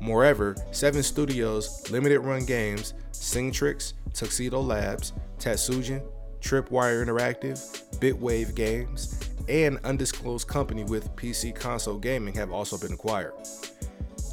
Moreover, 0.00 0.56
Seven 0.72 1.02
Studios, 1.02 1.88
Limited 1.90 2.20
Run 2.20 2.44
Games, 2.44 2.94
Singtrix, 3.12 3.92
Tuxedo 4.14 4.60
Labs, 4.60 5.12
Tatsujin, 5.38 6.02
Tripwire 6.40 7.04
Interactive, 7.04 7.58
Bitwave 7.98 8.54
Games, 8.54 9.28
and 9.48 9.78
undisclosed 9.84 10.46
company 10.46 10.84
with 10.84 11.14
PC 11.16 11.54
console 11.54 11.98
gaming 11.98 12.34
have 12.34 12.52
also 12.52 12.76
been 12.78 12.92
acquired. 12.92 13.32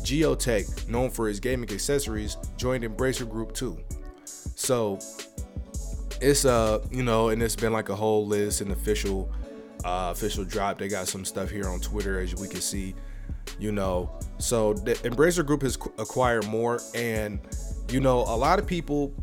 Gioteck, 0.03 0.87
known 0.87 1.09
for 1.09 1.29
its 1.29 1.39
gaming 1.39 1.71
accessories, 1.71 2.37
joined 2.57 2.83
Embracer 2.83 3.27
Group 3.27 3.53
too. 3.53 3.77
So 4.25 4.99
it's 6.21 6.45
uh 6.45 6.79
you 6.91 7.03
know, 7.03 7.29
and 7.29 7.41
it's 7.41 7.55
been 7.55 7.73
like 7.73 7.89
a 7.89 7.95
whole 7.95 8.25
list 8.25 8.61
and 8.61 8.71
official 8.71 9.31
uh 9.83 10.09
official 10.11 10.43
drop. 10.43 10.77
They 10.77 10.87
got 10.87 11.07
some 11.07 11.25
stuff 11.25 11.49
here 11.49 11.67
on 11.67 11.79
Twitter 11.79 12.19
as 12.19 12.35
we 12.35 12.47
can 12.47 12.61
see, 12.61 12.93
you 13.57 13.71
know. 13.71 14.11
So 14.37 14.73
the 14.73 14.93
Embracer 14.95 15.45
Group 15.45 15.63
has 15.63 15.75
acquired 15.97 16.45
more, 16.47 16.79
and 16.93 17.39
you 17.89 17.99
know, 17.99 18.19
a 18.19 18.37
lot 18.37 18.59
of 18.59 18.67
people 18.67 19.13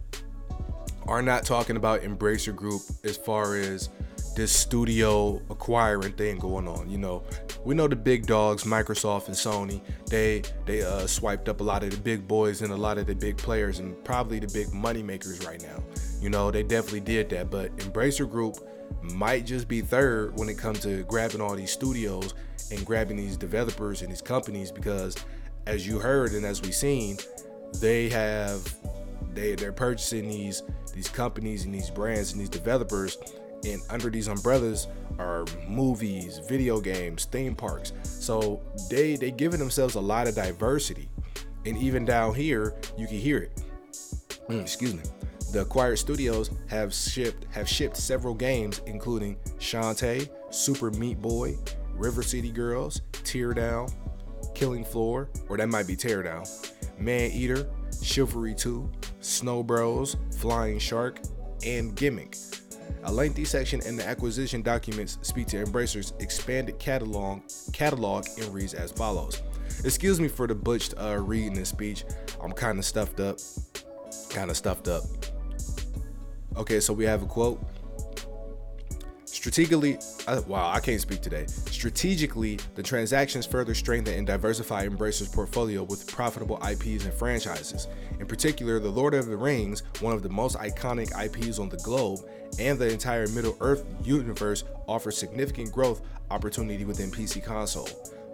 are 1.07 1.23
not 1.23 1.45
talking 1.45 1.77
about 1.77 2.03
Embracer 2.03 2.55
Group 2.55 2.83
as 3.05 3.17
far 3.17 3.57
as 3.57 3.89
this 4.35 4.53
studio 4.53 5.43
acquiring 5.51 6.13
thing 6.13 6.39
going 6.39 6.67
on. 6.67 6.89
You 6.89 6.99
know, 6.99 7.23
we 7.65 7.75
know 7.75 7.87
the 7.87 7.97
big 7.97 8.27
dogs, 8.27 8.65
Microsoft 8.65 9.27
and 9.27 9.37
Sony. 9.37 9.81
They 10.07 10.43
they 10.65 10.83
uh, 10.83 11.07
swiped 11.07 11.49
up 11.49 11.61
a 11.61 11.65
lot 11.65 11.83
of 11.83 11.91
the 11.91 11.97
big 11.99 12.27
boys 12.27 12.63
and 12.63 12.73
a 12.73 12.77
lot 12.77 12.99
of 12.99 13.07
the 13.07 13.15
big 13.15 13.37
players 13.37 13.79
and 13.79 14.03
probably 14.05 14.39
the 14.39 14.49
big 14.49 14.73
money 14.73 15.03
makers 15.03 15.45
right 15.45 15.63
now. 15.63 15.83
You 16.21 16.31
know, 16.31 16.51
they 16.51 16.63
definitely 16.63 17.01
did 17.01 17.29
that. 17.31 17.51
But 17.51 17.77
Embracer 17.77 18.29
Group 18.29 18.57
might 19.03 19.47
just 19.47 19.69
be 19.69 19.81
third 19.81 20.39
when 20.39 20.49
it 20.49 20.57
comes 20.57 20.81
to 20.81 21.03
grabbing 21.05 21.41
all 21.41 21.55
these 21.55 21.73
studios 21.73 22.35
and 22.71 22.85
grabbing 22.87 23.17
these 23.17 23.37
developers 23.37 24.03
and 24.03 24.11
these 24.11 24.23
companies 24.23 24.71
because, 24.71 25.17
as 25.67 25.87
you 25.87 25.99
heard 25.99 26.33
and 26.33 26.45
as 26.45 26.63
we've 26.63 26.75
seen, 26.75 27.19
they 27.81 28.09
have 28.09 28.75
they 29.33 29.55
they're 29.55 29.73
purchasing 29.73 30.29
these 30.29 30.63
these 30.95 31.09
companies 31.09 31.65
and 31.65 31.75
these 31.75 31.91
brands 31.91 32.33
and 32.33 32.41
these 32.41 32.49
developers 32.49 33.17
and 33.65 33.81
under 33.91 34.11
these 34.11 34.29
umbrellas 34.29 34.89
are 35.19 35.45
movies, 35.69 36.41
video 36.49 36.81
games, 36.81 37.27
theme 37.27 37.55
parks. 37.55 37.93
So 38.03 38.61
they 38.91 39.17
they 39.17 39.31
giving 39.31 39.59
themselves 39.59 39.95
a 39.95 40.01
lot 40.01 40.27
of 40.27 40.35
diversity. 40.35 41.09
And 41.65 41.79
even 41.79 42.05
down 42.05 42.35
here, 42.35 42.75
you 42.99 43.07
can 43.07 43.19
hear 43.19 43.39
it. 43.39 43.63
Mm, 44.49 44.63
excuse 44.63 44.95
me. 44.95 45.03
The 45.53 45.61
acquired 45.61 45.99
studios 45.99 46.51
have 46.69 46.93
shipped 46.93 47.47
have 47.53 47.69
shipped 47.69 47.97
several 47.97 48.35
games, 48.35 48.81
including 48.87 49.37
Shantae, 49.59 50.29
Super 50.51 50.91
Meat 50.91 51.21
Boy, 51.21 51.57
River 51.95 52.23
City 52.23 52.51
Girls, 52.51 53.03
Teardown, 53.13 53.93
Killing 54.55 54.85
Floor, 54.85 55.29
or 55.49 55.57
that 55.57 55.69
might 55.69 55.87
be 55.87 55.95
Teardown, 55.95 56.49
Man 56.99 57.31
Eater, 57.31 57.69
Chivalry 58.03 58.55
2, 58.55 58.91
Snow 59.21 59.63
Bros, 59.63 60.17
Flying 60.37 60.79
Shark, 60.79 61.21
and 61.65 61.95
Gimmick. 61.95 62.37
A 63.05 63.13
lengthy 63.13 63.45
section 63.45 63.81
in 63.87 63.97
the 63.97 64.07
acquisition 64.07 64.63
documents 64.63 65.19
speak 65.23 65.47
to 65.49 65.65
Embracer's 65.65 66.13
expanded 66.21 66.79
catalog, 66.79 67.41
catalog 67.73 68.27
and 68.39 68.53
reads 68.53 68.75
as 68.75 68.93
follows. 68.93 69.43
Excuse 69.85 70.21
me 70.21 70.29
for 70.29 70.47
the 70.47 70.55
butched 70.55 70.95
uh, 71.01 71.19
reading 71.19 71.55
this 71.55 71.69
speech. 71.69 72.05
I'm 72.41 72.53
kind 72.53 72.79
of 72.79 72.85
stuffed 72.85 73.21
up. 73.21 73.39
Kind 74.31 74.51
of 74.51 74.57
stuffed 74.57 74.89
up. 74.89 75.03
Okay, 76.57 76.81
so 76.81 76.93
we 76.93 77.05
have 77.05 77.23
a 77.23 77.27
quote. 77.27 77.63
Strategically, 79.43 79.99
uh, 80.29 80.41
wow, 80.47 80.71
I 80.71 80.79
can't 80.79 81.01
speak 81.01 81.21
today. 81.21 81.47
Strategically, 81.49 82.61
the 82.77 82.83
transactions 82.83 83.45
further 83.45 83.75
strengthen 83.75 84.15
and 84.15 84.25
diversify 84.25 84.87
Embracer's 84.87 85.29
portfolio 85.29 85.83
with 85.83 86.07
profitable 86.07 86.59
IPs 86.65 87.07
and 87.07 87.13
franchises. 87.13 87.89
In 88.21 88.27
particular, 88.29 88.79
The 88.79 88.89
Lord 88.89 89.15
of 89.15 89.27
the 89.27 89.37
Rings, 89.37 89.83
one 89.99 90.15
of 90.15 90.23
the 90.23 90.29
most 90.29 90.57
iconic 90.59 91.11
IPs 91.21 91.59
on 91.59 91.69
the 91.69 91.77
globe, 91.79 92.21
and 92.61 92.79
the 92.79 92.89
entire 92.93 93.27
Middle 93.27 93.57
Earth 93.61 93.85
universe 94.05 94.63
offers 94.87 95.19
significant 95.19 95.73
growth 95.73 96.03
opportunity 96.31 96.85
within 96.85 97.11
PC 97.11 97.43
console, 97.43 97.89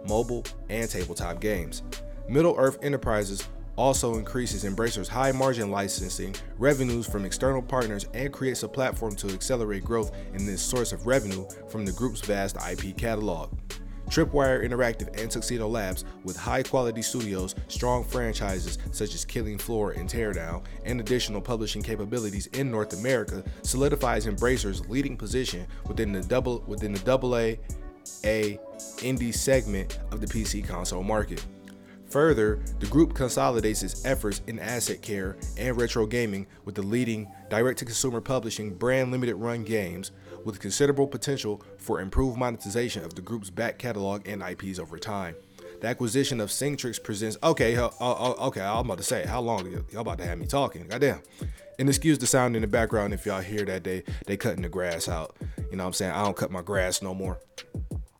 mobile, 0.07 0.45
and 0.69 0.87
tabletop 0.87 1.41
games. 1.41 1.81
Middle 2.27 2.53
Earth 2.55 2.77
Enterprises 2.83 3.47
also 3.79 4.15
increases 4.15 4.65
Embracer's 4.65 5.07
high 5.07 5.31
margin 5.31 5.71
licensing 5.71 6.35
revenues 6.57 7.07
from 7.07 7.23
external 7.23 7.61
partners 7.61 8.07
and 8.13 8.33
creates 8.33 8.63
a 8.63 8.67
platform 8.67 9.15
to 9.15 9.29
accelerate 9.29 9.85
growth 9.85 10.11
in 10.33 10.45
this 10.45 10.61
source 10.61 10.91
of 10.91 11.07
revenue 11.07 11.47
from 11.69 11.85
the 11.85 11.91
group's 11.93 12.19
vast 12.19 12.57
IP 12.69 12.97
catalog. 12.97 13.57
Tripwire 14.09 14.67
Interactive 14.67 15.07
and 15.21 15.31
Tuxedo 15.31 15.67
Labs, 15.67 16.03
with 16.25 16.35
high 16.35 16.61
quality 16.63 17.01
studios, 17.01 17.55
strong 17.69 18.03
franchises 18.03 18.79
such 18.91 19.13
as 19.13 19.23
Killing 19.23 19.57
Floor 19.57 19.91
and 19.91 20.09
Teardown, 20.09 20.65
and 20.83 20.99
additional 20.99 21.39
publishing 21.39 21.81
capabilities 21.81 22.47
in 22.47 22.69
North 22.69 22.91
America, 22.93 23.45
solidifies 23.61 24.25
Embracer's 24.25 24.85
leading 24.89 25.15
position 25.15 25.65
within 25.87 26.11
the 26.11 26.21
double 26.21 26.65
within 26.67 26.91
the 26.91 27.11
AA 27.11 27.55
A 28.25 28.59
indie 28.97 29.33
segment 29.33 29.99
of 30.11 30.19
the 30.19 30.27
PC 30.27 30.67
console 30.67 31.03
market. 31.03 31.45
Further, 32.09 32.59
the 32.79 32.87
group 32.87 33.13
consolidates 33.13 33.83
its 33.83 34.03
efforts 34.03 34.41
in 34.47 34.57
asset 34.59 35.01
care 35.01 35.37
and 35.57 35.79
retro 35.79 36.07
gaming 36.07 36.47
with 36.65 36.75
the 36.75 36.81
leading 36.81 37.31
direct 37.49 37.79
to 37.79 37.85
consumer 37.85 38.19
publishing 38.19 38.73
brand 38.73 39.11
limited 39.11 39.35
run 39.35 39.63
games, 39.63 40.11
with 40.43 40.59
considerable 40.59 41.05
potential 41.05 41.61
for 41.77 42.01
improved 42.01 42.37
monetization 42.37 43.03
of 43.03 43.13
the 43.13 43.21
group's 43.21 43.49
back 43.49 43.77
catalog 43.77 44.27
and 44.27 44.41
IPs 44.41 44.79
over 44.79 44.97
time. 44.97 45.35
The 45.81 45.87
acquisition 45.87 46.41
of 46.41 46.49
Singtrix 46.49 47.01
presents. 47.01 47.37
Okay, 47.43 47.77
uh, 47.77 47.89
uh, 48.01 48.33
okay, 48.47 48.61
I'm 48.61 48.85
about 48.85 48.97
to 48.97 49.03
say, 49.03 49.25
how 49.25 49.41
long 49.41 49.69
y'all 49.91 50.01
about 50.01 50.17
to 50.17 50.25
have 50.25 50.37
me 50.37 50.47
talking? 50.47 50.87
Goddamn. 50.87 51.21
And 51.77 51.87
excuse 51.87 52.17
the 52.17 52.27
sound 52.27 52.55
in 52.55 52.61
the 52.61 52.67
background 52.67 53.13
if 53.13 53.25
y'all 53.25 53.39
hear 53.39 53.63
that 53.65 53.85
they 53.85 54.03
they 54.25 54.35
cutting 54.35 54.63
the 54.63 54.69
grass 54.69 55.07
out. 55.07 55.37
You 55.71 55.77
know 55.77 55.83
what 55.83 55.89
I'm 55.89 55.93
saying? 55.93 56.11
I 56.11 56.23
don't 56.23 56.35
cut 56.35 56.51
my 56.51 56.61
grass 56.61 57.01
no 57.01 57.13
more. 57.13 57.39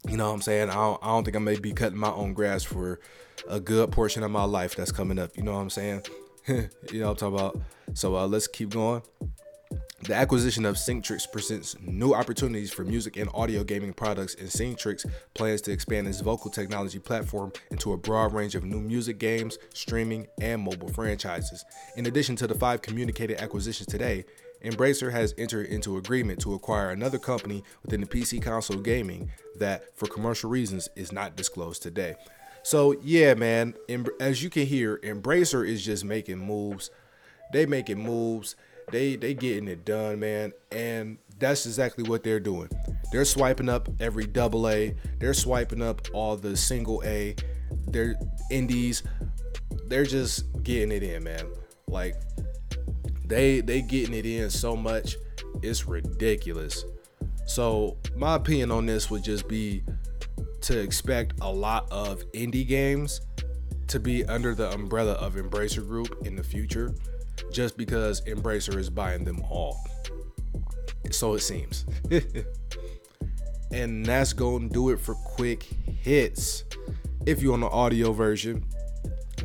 You 0.09 0.17
know 0.17 0.29
what 0.29 0.33
I'm 0.33 0.41
saying? 0.41 0.71
I 0.71 0.73
don't, 0.73 0.99
I 1.03 1.07
don't 1.07 1.23
think 1.23 1.35
I 1.35 1.39
may 1.39 1.59
be 1.59 1.71
cutting 1.71 1.99
my 1.99 2.09
own 2.09 2.33
grass 2.33 2.63
for 2.63 2.99
a 3.47 3.59
good 3.59 3.91
portion 3.91 4.23
of 4.23 4.31
my 4.31 4.43
life 4.43 4.75
that's 4.75 4.91
coming 4.91 5.19
up. 5.19 5.37
You 5.37 5.43
know 5.43 5.53
what 5.53 5.59
I'm 5.59 5.69
saying? 5.69 6.01
you 6.47 6.67
know 6.93 7.11
what 7.11 7.21
I'm 7.21 7.31
talking 7.31 7.35
about? 7.35 7.61
So 7.93 8.15
uh, 8.15 8.25
let's 8.25 8.47
keep 8.47 8.71
going. 8.71 9.03
The 10.01 10.15
acquisition 10.15 10.65
of 10.65 10.77
Singtrix 10.77 11.31
presents 11.31 11.75
new 11.79 12.15
opportunities 12.15 12.71
for 12.71 12.83
music 12.83 13.17
and 13.17 13.29
audio 13.35 13.63
gaming 13.63 13.93
products, 13.93 14.33
and 14.33 14.49
Singtrix 14.49 15.05
plans 15.35 15.61
to 15.63 15.71
expand 15.71 16.07
its 16.07 16.21
vocal 16.21 16.49
technology 16.49 16.97
platform 16.97 17.51
into 17.69 17.93
a 17.93 17.97
broad 17.97 18.33
range 18.33 18.55
of 18.55 18.63
new 18.63 18.79
music 18.79 19.19
games, 19.19 19.59
streaming, 19.75 20.25
and 20.41 20.63
mobile 20.63 20.87
franchises. 20.87 21.63
In 21.97 22.07
addition 22.07 22.35
to 22.37 22.47
the 22.47 22.55
five 22.55 22.81
communicated 22.81 23.39
acquisitions 23.41 23.87
today, 23.87 24.25
Embracer 24.63 25.11
has 25.11 25.33
entered 25.37 25.67
into 25.67 25.97
agreement 25.97 26.39
to 26.41 26.53
acquire 26.53 26.89
another 26.89 27.17
company 27.17 27.63
within 27.83 28.01
the 28.01 28.07
PC 28.07 28.41
console 28.41 28.77
gaming 28.77 29.31
that, 29.57 29.97
for 29.97 30.07
commercial 30.07 30.49
reasons, 30.49 30.89
is 30.95 31.11
not 31.11 31.35
disclosed 31.35 31.81
today. 31.81 32.15
So 32.63 32.95
yeah, 33.01 33.33
man, 33.35 33.75
as 34.19 34.43
you 34.43 34.49
can 34.49 34.65
hear, 34.65 34.97
Embracer 34.97 35.67
is 35.67 35.83
just 35.83 36.03
making 36.03 36.39
moves. 36.39 36.91
They 37.51 37.65
making 37.65 38.03
moves 38.03 38.55
they 38.91 39.15
they 39.15 39.33
getting 39.33 39.67
it 39.67 39.85
done, 39.85 40.19
man, 40.19 40.53
and 40.71 41.17
that's 41.37 41.65
exactly 41.65 42.03
what 42.03 42.23
they're 42.23 42.39
doing. 42.39 42.69
They're 43.11 43.25
swiping 43.25 43.69
up 43.69 43.89
every 43.99 44.25
double 44.25 44.67
A. 44.67 44.95
They're 45.19 45.33
swiping 45.33 45.81
up 45.81 46.01
all 46.13 46.35
the 46.35 46.55
single 46.57 47.01
A. 47.05 47.35
They're 47.87 48.15
indies. 48.51 49.03
They're 49.87 50.05
just 50.05 50.45
getting 50.63 50.91
it 50.91 51.03
in, 51.03 51.23
man. 51.23 51.47
Like 51.87 52.15
they 53.29 53.61
they 53.61 53.81
getting 53.81 54.13
it 54.13 54.25
in 54.25 54.49
so 54.49 54.75
much, 54.75 55.15
it's 55.61 55.87
ridiculous. 55.87 56.83
So, 57.45 57.97
my 58.15 58.35
opinion 58.35 58.71
on 58.71 58.85
this 58.85 59.09
would 59.09 59.23
just 59.23 59.47
be 59.47 59.83
to 60.61 60.79
expect 60.79 61.33
a 61.41 61.51
lot 61.51 61.87
of 61.89 62.23
indie 62.33 62.67
games 62.67 63.21
to 63.87 63.99
be 63.99 64.25
under 64.25 64.53
the 64.53 64.69
umbrella 64.71 65.13
of 65.13 65.35
Embracer 65.35 65.87
Group 65.87 66.25
in 66.25 66.35
the 66.35 66.43
future, 66.43 66.93
just 67.51 67.77
because 67.77 68.21
Embracer 68.21 68.75
is 68.75 68.89
buying 68.89 69.23
them 69.23 69.41
all. 69.49 69.79
So 71.11 71.33
it 71.33 71.39
seems. 71.39 71.85
and 73.71 74.05
that's 74.05 74.33
going 74.33 74.69
to 74.69 74.73
do 74.73 74.89
it 74.89 74.99
for 74.99 75.15
quick 75.15 75.63
hits. 75.63 76.63
If 77.25 77.41
you're 77.41 77.53
on 77.53 77.61
the 77.61 77.69
audio 77.69 78.11
version, 78.11 78.65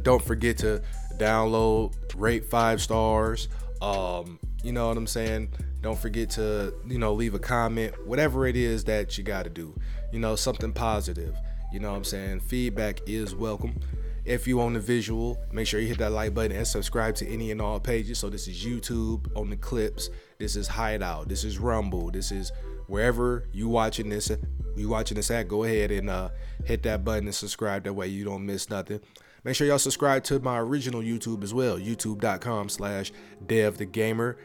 don't 0.02 0.22
forget 0.22 0.58
to 0.58 0.82
download, 1.16 1.94
rate 2.16 2.44
five 2.50 2.82
stars. 2.82 3.48
Um, 3.84 4.38
you 4.62 4.72
know 4.72 4.88
what 4.88 4.96
I'm 4.96 5.06
saying? 5.06 5.50
Don't 5.82 5.98
forget 5.98 6.30
to, 6.30 6.72
you 6.86 6.98
know, 6.98 7.12
leave 7.12 7.34
a 7.34 7.38
comment, 7.38 7.94
whatever 8.06 8.46
it 8.46 8.56
is 8.56 8.84
that 8.84 9.18
you 9.18 9.24
got 9.24 9.42
to 9.42 9.50
do. 9.50 9.78
You 10.10 10.20
know, 10.20 10.36
something 10.36 10.72
positive. 10.72 11.36
You 11.70 11.80
know 11.80 11.90
what 11.90 11.98
I'm 11.98 12.04
saying? 12.04 12.40
Feedback 12.40 13.00
is 13.06 13.34
welcome. 13.34 13.78
If 14.24 14.48
you 14.48 14.62
on 14.62 14.72
the 14.72 14.80
visual, 14.80 15.38
make 15.52 15.66
sure 15.66 15.80
you 15.80 15.88
hit 15.88 15.98
that 15.98 16.12
like 16.12 16.32
button 16.32 16.56
and 16.56 16.66
subscribe 16.66 17.14
to 17.16 17.28
any 17.28 17.50
and 17.50 17.60
all 17.60 17.78
pages. 17.78 18.18
So 18.18 18.30
this 18.30 18.48
is 18.48 18.64
YouTube 18.64 19.26
on 19.36 19.50
the 19.50 19.56
clips. 19.56 20.08
This 20.38 20.56
is 20.56 20.66
Hideout. 20.66 21.28
This 21.28 21.44
is 21.44 21.58
Rumble. 21.58 22.10
This 22.10 22.32
is 22.32 22.52
wherever 22.86 23.50
you 23.52 23.68
watching 23.68 24.08
this. 24.08 24.32
You 24.76 24.88
watching 24.88 25.16
this 25.16 25.30
at? 25.30 25.46
Go 25.46 25.64
ahead 25.64 25.90
and 25.90 26.08
uh, 26.08 26.30
hit 26.64 26.82
that 26.84 27.04
button 27.04 27.26
and 27.26 27.34
subscribe. 27.34 27.84
That 27.84 27.92
way 27.92 28.08
you 28.08 28.24
don't 28.24 28.46
miss 28.46 28.70
nothing. 28.70 29.00
Make 29.44 29.56
sure 29.56 29.66
y'all 29.66 29.78
subscribe 29.78 30.24
to 30.24 30.40
my 30.40 30.58
original 30.58 31.02
YouTube 31.02 31.42
as 31.42 31.52
well. 31.52 31.78
YouTube.com/slash 31.78 33.12
Dev 33.46 33.76
the 33.76 33.84
Gamer 33.84 34.38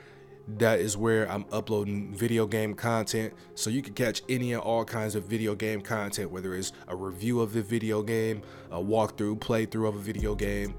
that 0.57 0.79
is 0.79 0.97
where 0.97 1.29
I'm 1.31 1.45
uploading 1.51 2.13
video 2.13 2.47
game 2.47 2.73
content. 2.73 3.33
So 3.55 3.69
you 3.69 3.81
can 3.81 3.93
catch 3.93 4.21
any 4.29 4.53
and 4.53 4.61
all 4.61 4.83
kinds 4.83 5.15
of 5.15 5.25
video 5.25 5.55
game 5.55 5.81
content, 5.81 6.31
whether 6.31 6.55
it's 6.55 6.73
a 6.87 6.95
review 6.95 7.41
of 7.41 7.53
the 7.53 7.61
video 7.61 8.01
game, 8.01 8.41
a 8.71 8.81
walkthrough, 8.81 9.39
playthrough 9.39 9.87
of 9.87 9.95
a 9.95 9.99
video 9.99 10.33
game, 10.35 10.73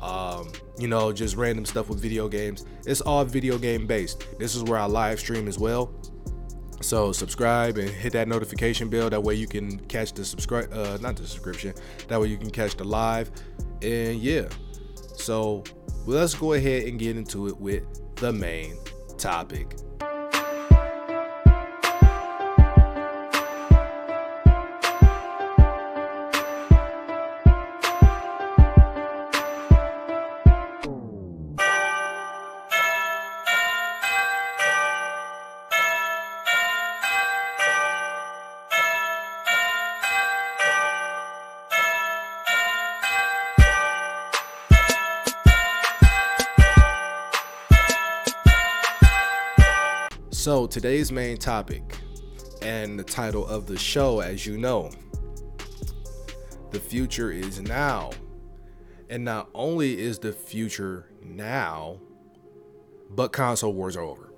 um, 0.00 0.50
you 0.78 0.88
know, 0.88 1.12
just 1.12 1.36
random 1.36 1.64
stuff 1.64 1.88
with 1.88 2.00
video 2.00 2.28
games. 2.28 2.66
It's 2.86 3.00
all 3.00 3.24
video 3.24 3.56
game 3.58 3.86
based. 3.86 4.26
This 4.38 4.54
is 4.54 4.62
where 4.64 4.78
I 4.78 4.86
live 4.86 5.18
stream 5.18 5.48
as 5.48 5.58
well. 5.58 5.94
So 6.80 7.12
subscribe 7.12 7.78
and 7.78 7.88
hit 7.88 8.12
that 8.12 8.28
notification 8.28 8.90
bell. 8.90 9.08
That 9.08 9.22
way 9.22 9.36
you 9.36 9.46
can 9.46 9.78
catch 9.86 10.12
the 10.12 10.24
subscribe, 10.24 10.70
uh, 10.70 10.98
not 11.00 11.16
the 11.16 11.26
subscription. 11.26 11.72
That 12.08 12.20
way 12.20 12.28
you 12.28 12.36
can 12.36 12.50
catch 12.50 12.76
the 12.76 12.84
live. 12.84 13.30
And 13.84 14.18
yeah, 14.18 14.48
so 15.16 15.62
let's 16.06 16.34
go 16.34 16.54
ahead 16.54 16.84
and 16.84 16.98
get 16.98 17.16
into 17.16 17.48
it 17.48 17.60
with 17.60 17.84
the 18.16 18.32
main 18.32 18.78
topic. 19.18 19.76
Today's 50.74 51.12
main 51.12 51.36
topic 51.36 51.84
and 52.60 52.98
the 52.98 53.04
title 53.04 53.46
of 53.46 53.68
the 53.68 53.78
show, 53.78 54.18
as 54.18 54.44
you 54.44 54.58
know, 54.58 54.90
the 56.72 56.80
future 56.80 57.30
is 57.30 57.60
now. 57.60 58.10
And 59.08 59.24
not 59.24 59.48
only 59.54 59.96
is 59.96 60.18
the 60.18 60.32
future 60.32 61.06
now, 61.22 62.00
but 63.08 63.28
console 63.28 63.72
wars 63.72 63.96
are 63.96 64.02
over. 64.02 64.32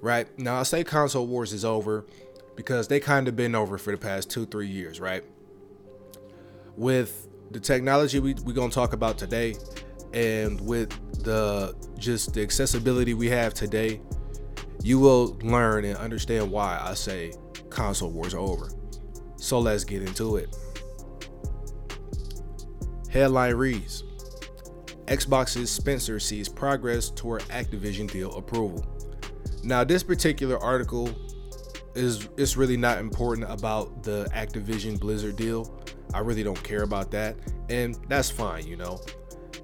Right? 0.00 0.28
Now, 0.38 0.60
I 0.60 0.62
say 0.62 0.84
console 0.84 1.26
wars 1.26 1.52
is 1.52 1.64
over 1.64 2.06
because 2.54 2.86
they 2.86 3.00
kind 3.00 3.26
of 3.26 3.34
been 3.34 3.56
over 3.56 3.76
for 3.76 3.90
the 3.90 3.98
past 3.98 4.30
two, 4.30 4.46
three 4.46 4.68
years, 4.68 5.00
right? 5.00 5.24
With 6.76 7.26
the 7.50 7.58
technology 7.58 8.20
we, 8.20 8.34
we're 8.44 8.52
going 8.52 8.70
to 8.70 8.74
talk 8.74 8.92
about 8.92 9.18
today 9.18 9.56
and 10.12 10.60
with 10.60 10.90
the 11.24 11.74
just 11.98 12.34
the 12.34 12.42
accessibility 12.42 13.12
we 13.12 13.28
have 13.28 13.54
today 13.54 14.00
you 14.82 14.98
will 14.98 15.38
learn 15.42 15.84
and 15.84 15.96
understand 15.96 16.50
why 16.50 16.80
I 16.82 16.94
say 16.94 17.32
console 17.68 18.10
wars 18.10 18.34
are 18.34 18.38
over. 18.38 18.70
So 19.36 19.58
let's 19.58 19.84
get 19.84 20.02
into 20.02 20.36
it. 20.36 20.56
Headline 23.10 23.54
reads 23.54 24.04
Xbox's 25.06 25.70
Spencer 25.70 26.20
sees 26.20 26.48
progress 26.48 27.10
toward 27.10 27.42
Activision 27.44 28.10
deal 28.10 28.32
approval. 28.36 28.86
Now, 29.64 29.82
this 29.82 30.02
particular 30.02 30.58
article 30.58 31.10
is 31.94 32.28
it's 32.36 32.56
really 32.56 32.76
not 32.76 32.98
important 32.98 33.50
about 33.50 34.04
the 34.04 34.28
Activision 34.32 34.98
Blizzard 34.98 35.36
deal. 35.36 35.82
I 36.14 36.20
really 36.20 36.42
don't 36.42 36.62
care 36.62 36.82
about 36.82 37.10
that, 37.10 37.36
and 37.68 37.98
that's 38.08 38.30
fine, 38.30 38.66
you 38.66 38.76
know. 38.76 39.00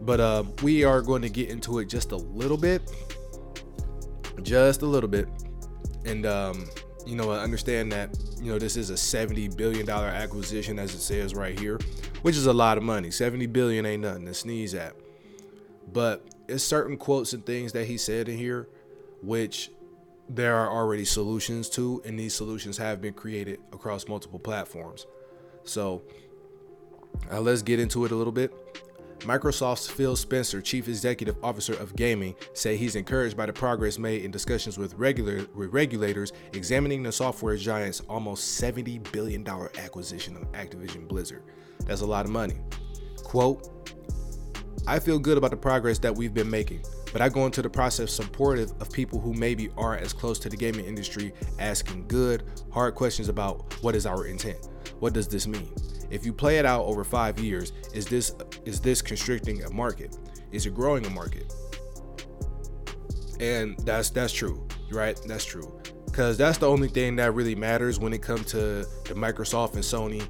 But 0.01 0.21
uh, 0.21 0.45
we 0.63 0.85
are 0.85 1.01
going 1.01 1.23
to 1.23 1.31
get 1.31 1.49
into 1.49 1.79
it 1.79 1.87
just 1.87 2.13
a 2.13 2.17
little 2.17 2.59
bit 2.59 2.83
just 4.43 4.83
a 4.83 4.87
little 4.87 5.09
bit, 5.09 5.29
and 6.05 6.27
um, 6.27 6.67
you 7.07 7.15
know, 7.17 7.31
I 7.31 7.39
understand 7.39 7.93
that 7.93 8.17
you 8.41 8.53
know 8.53 8.59
this 8.59 8.77
is 8.77 8.91
a 8.91 8.97
70 8.97 9.49
billion 9.51 9.87
dollar 9.87 10.09
acquisition, 10.09 10.79
as 10.79 10.95
it 10.95 11.01
says 11.01 11.35
right 11.35 11.59
here, 11.59 11.79
which 12.23 12.37
is 12.37 12.47
a 12.47 12.53
lot 12.53 12.77
of 12.77 12.85
money. 12.85 13.11
70 13.11 13.47
billion 13.47 13.87
ain't 13.87 14.03
nothing 14.03 14.27
to 14.27 14.35
sneeze 14.35 14.75
at, 14.75 14.95
but 15.93 16.27
it's 16.49 16.65
certain 16.65 16.97
quotes 16.97 17.33
and 17.33 17.45
things 17.47 17.73
that 17.73 17.87
he 17.87 17.97
said 17.97 18.29
in 18.29 18.37
here, 18.37 18.69
which 19.23 19.71
there 20.29 20.57
are 20.57 20.71
already 20.71 21.05
solutions 21.05 21.69
to, 21.71 22.03
and 22.05 22.19
these 22.19 22.35
solutions 22.35 22.77
have 22.79 23.01
been 23.01 23.15
created 23.15 23.61
across 23.73 24.09
multiple 24.09 24.39
platforms. 24.39 25.07
So 25.65 26.03
uh, 27.31 27.41
let's 27.41 27.63
get 27.63 27.79
into 27.79 28.05
it 28.05 28.13
a 28.13 28.17
little 28.17 28.33
bit. 28.33 28.53
Microsoft's 29.21 29.89
Phil 29.89 30.15
Spencer, 30.17 30.61
chief 30.61 30.89
executive 30.89 31.37
officer 31.43 31.75
of 31.75 31.97
gaming, 31.97 32.35
said 32.53 32.77
he's 32.77 32.97
encouraged 32.97 33.37
by 33.37 33.47
the 33.47 33.53
progress 33.53 33.99
made 33.99 34.25
in 34.25 34.31
discussions 34.31 34.79
with, 34.79 34.95
regular, 34.95 35.47
with 35.55 35.73
regulators 35.73 36.33
examining 36.53 37.03
the 37.03 37.13
software 37.13 37.57
giant's 37.57 38.01
almost 38.09 38.61
$70 38.63 39.13
billion 39.13 39.47
acquisition 39.79 40.37
of 40.37 40.51
Activision 40.53 41.09
Blizzard. 41.09 41.43
That's 41.87 42.03
a 42.03 42.07
lot 42.07 42.25
of 42.25 42.31
money. 42.31 42.57
Quote, 43.23 43.69
I 44.87 44.99
feel 45.01 45.19
good 45.19 45.37
about 45.37 45.51
the 45.51 45.57
progress 45.57 45.99
that 46.01 46.15
we've 46.15 46.33
been 46.33 46.49
making, 46.49 46.85
but 47.17 47.23
I 47.23 47.31
go 47.31 47.47
into 47.47 47.63
the 47.63 47.71
process 47.71 48.13
supportive 48.13 48.75
of 48.79 48.93
people 48.93 49.19
who 49.19 49.33
maybe 49.33 49.71
aren't 49.79 50.03
as 50.03 50.13
close 50.13 50.39
to 50.41 50.51
the 50.51 50.57
gaming 50.59 50.85
industry 50.85 51.33
asking 51.59 52.07
good, 52.09 52.43
hard 52.71 52.95
questions 52.95 53.31
about 53.31 53.73
what 53.83 53.97
is 53.97 54.05
our 54.05 54.27
intent? 54.27 54.69
What 54.99 55.15
does 55.15 55.27
this 55.27 55.47
mean? 55.47 55.73
If 56.11 56.27
you 56.27 56.35
play 56.35 56.59
it 56.59 56.67
out 56.67 56.85
over 56.85 57.05
five 57.05 57.39
years, 57.39 57.73
is 57.95 58.05
this 58.05 58.35
is 58.67 58.83
this 58.83 59.01
constricting 59.01 59.63
a 59.63 59.71
market? 59.71 60.15
Is 60.53 60.67
it 60.67 60.75
growing 60.75 61.07
a 61.07 61.09
market? 61.09 61.55
And 63.41 63.79
that's 63.79 64.11
that's 64.11 64.35
true, 64.35 64.69
right? 64.91 65.19
That's 65.27 65.47
true. 65.47 65.81
Cause 66.13 66.37
that's 66.37 66.59
the 66.59 66.69
only 66.69 66.89
thing 66.89 67.17
that 67.17 67.33
really 67.33 67.55
matters 67.55 67.99
when 67.99 68.13
it 68.13 68.21
comes 68.21 68.45
to 68.51 68.59
the 68.59 69.15
Microsoft 69.15 69.73
and 69.73 69.83
Sony 69.83 70.29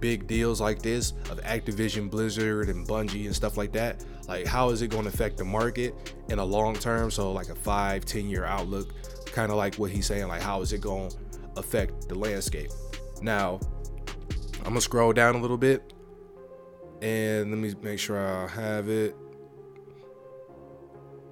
big 0.00 0.26
deals 0.26 0.60
like 0.60 0.82
this 0.82 1.12
of 1.30 1.40
Activision, 1.42 2.10
Blizzard, 2.10 2.68
and 2.68 2.86
Bungie 2.86 3.26
and 3.26 3.34
stuff 3.34 3.56
like 3.56 3.72
that. 3.72 4.04
Like, 4.26 4.46
how 4.46 4.70
is 4.70 4.82
it 4.82 4.88
going 4.88 5.04
to 5.04 5.08
affect 5.08 5.38
the 5.38 5.44
market 5.44 6.14
in 6.28 6.38
a 6.38 6.44
long 6.44 6.74
term? 6.74 7.10
So, 7.10 7.32
like 7.32 7.48
a 7.48 7.54
five, 7.54 8.04
10 8.04 8.28
year 8.28 8.44
outlook, 8.44 8.92
kind 9.26 9.50
of 9.50 9.56
like 9.56 9.76
what 9.76 9.90
he's 9.90 10.06
saying, 10.06 10.28
like, 10.28 10.42
how 10.42 10.60
is 10.60 10.72
it 10.72 10.80
going 10.80 11.10
to 11.10 11.16
affect 11.56 12.08
the 12.08 12.14
landscape? 12.14 12.70
Now, 13.22 13.60
I'm 14.58 14.74
gonna 14.74 14.80
scroll 14.80 15.12
down 15.12 15.34
a 15.34 15.40
little 15.40 15.56
bit 15.56 15.92
and 17.00 17.50
let 17.50 17.58
me 17.58 17.74
make 17.82 17.98
sure 17.98 18.18
I 18.18 18.48
have 18.48 18.88
it. 18.88 19.16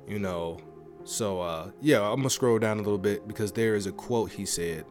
You 0.06 0.20
know, 0.20 0.58
so 1.04 1.40
uh, 1.40 1.70
yeah, 1.80 2.00
I'm 2.00 2.16
gonna 2.16 2.30
scroll 2.30 2.58
down 2.58 2.78
a 2.78 2.82
little 2.82 2.98
bit 2.98 3.26
because 3.26 3.52
there 3.52 3.74
is 3.74 3.86
a 3.86 3.92
quote 3.92 4.30
he 4.30 4.46
said 4.46 4.84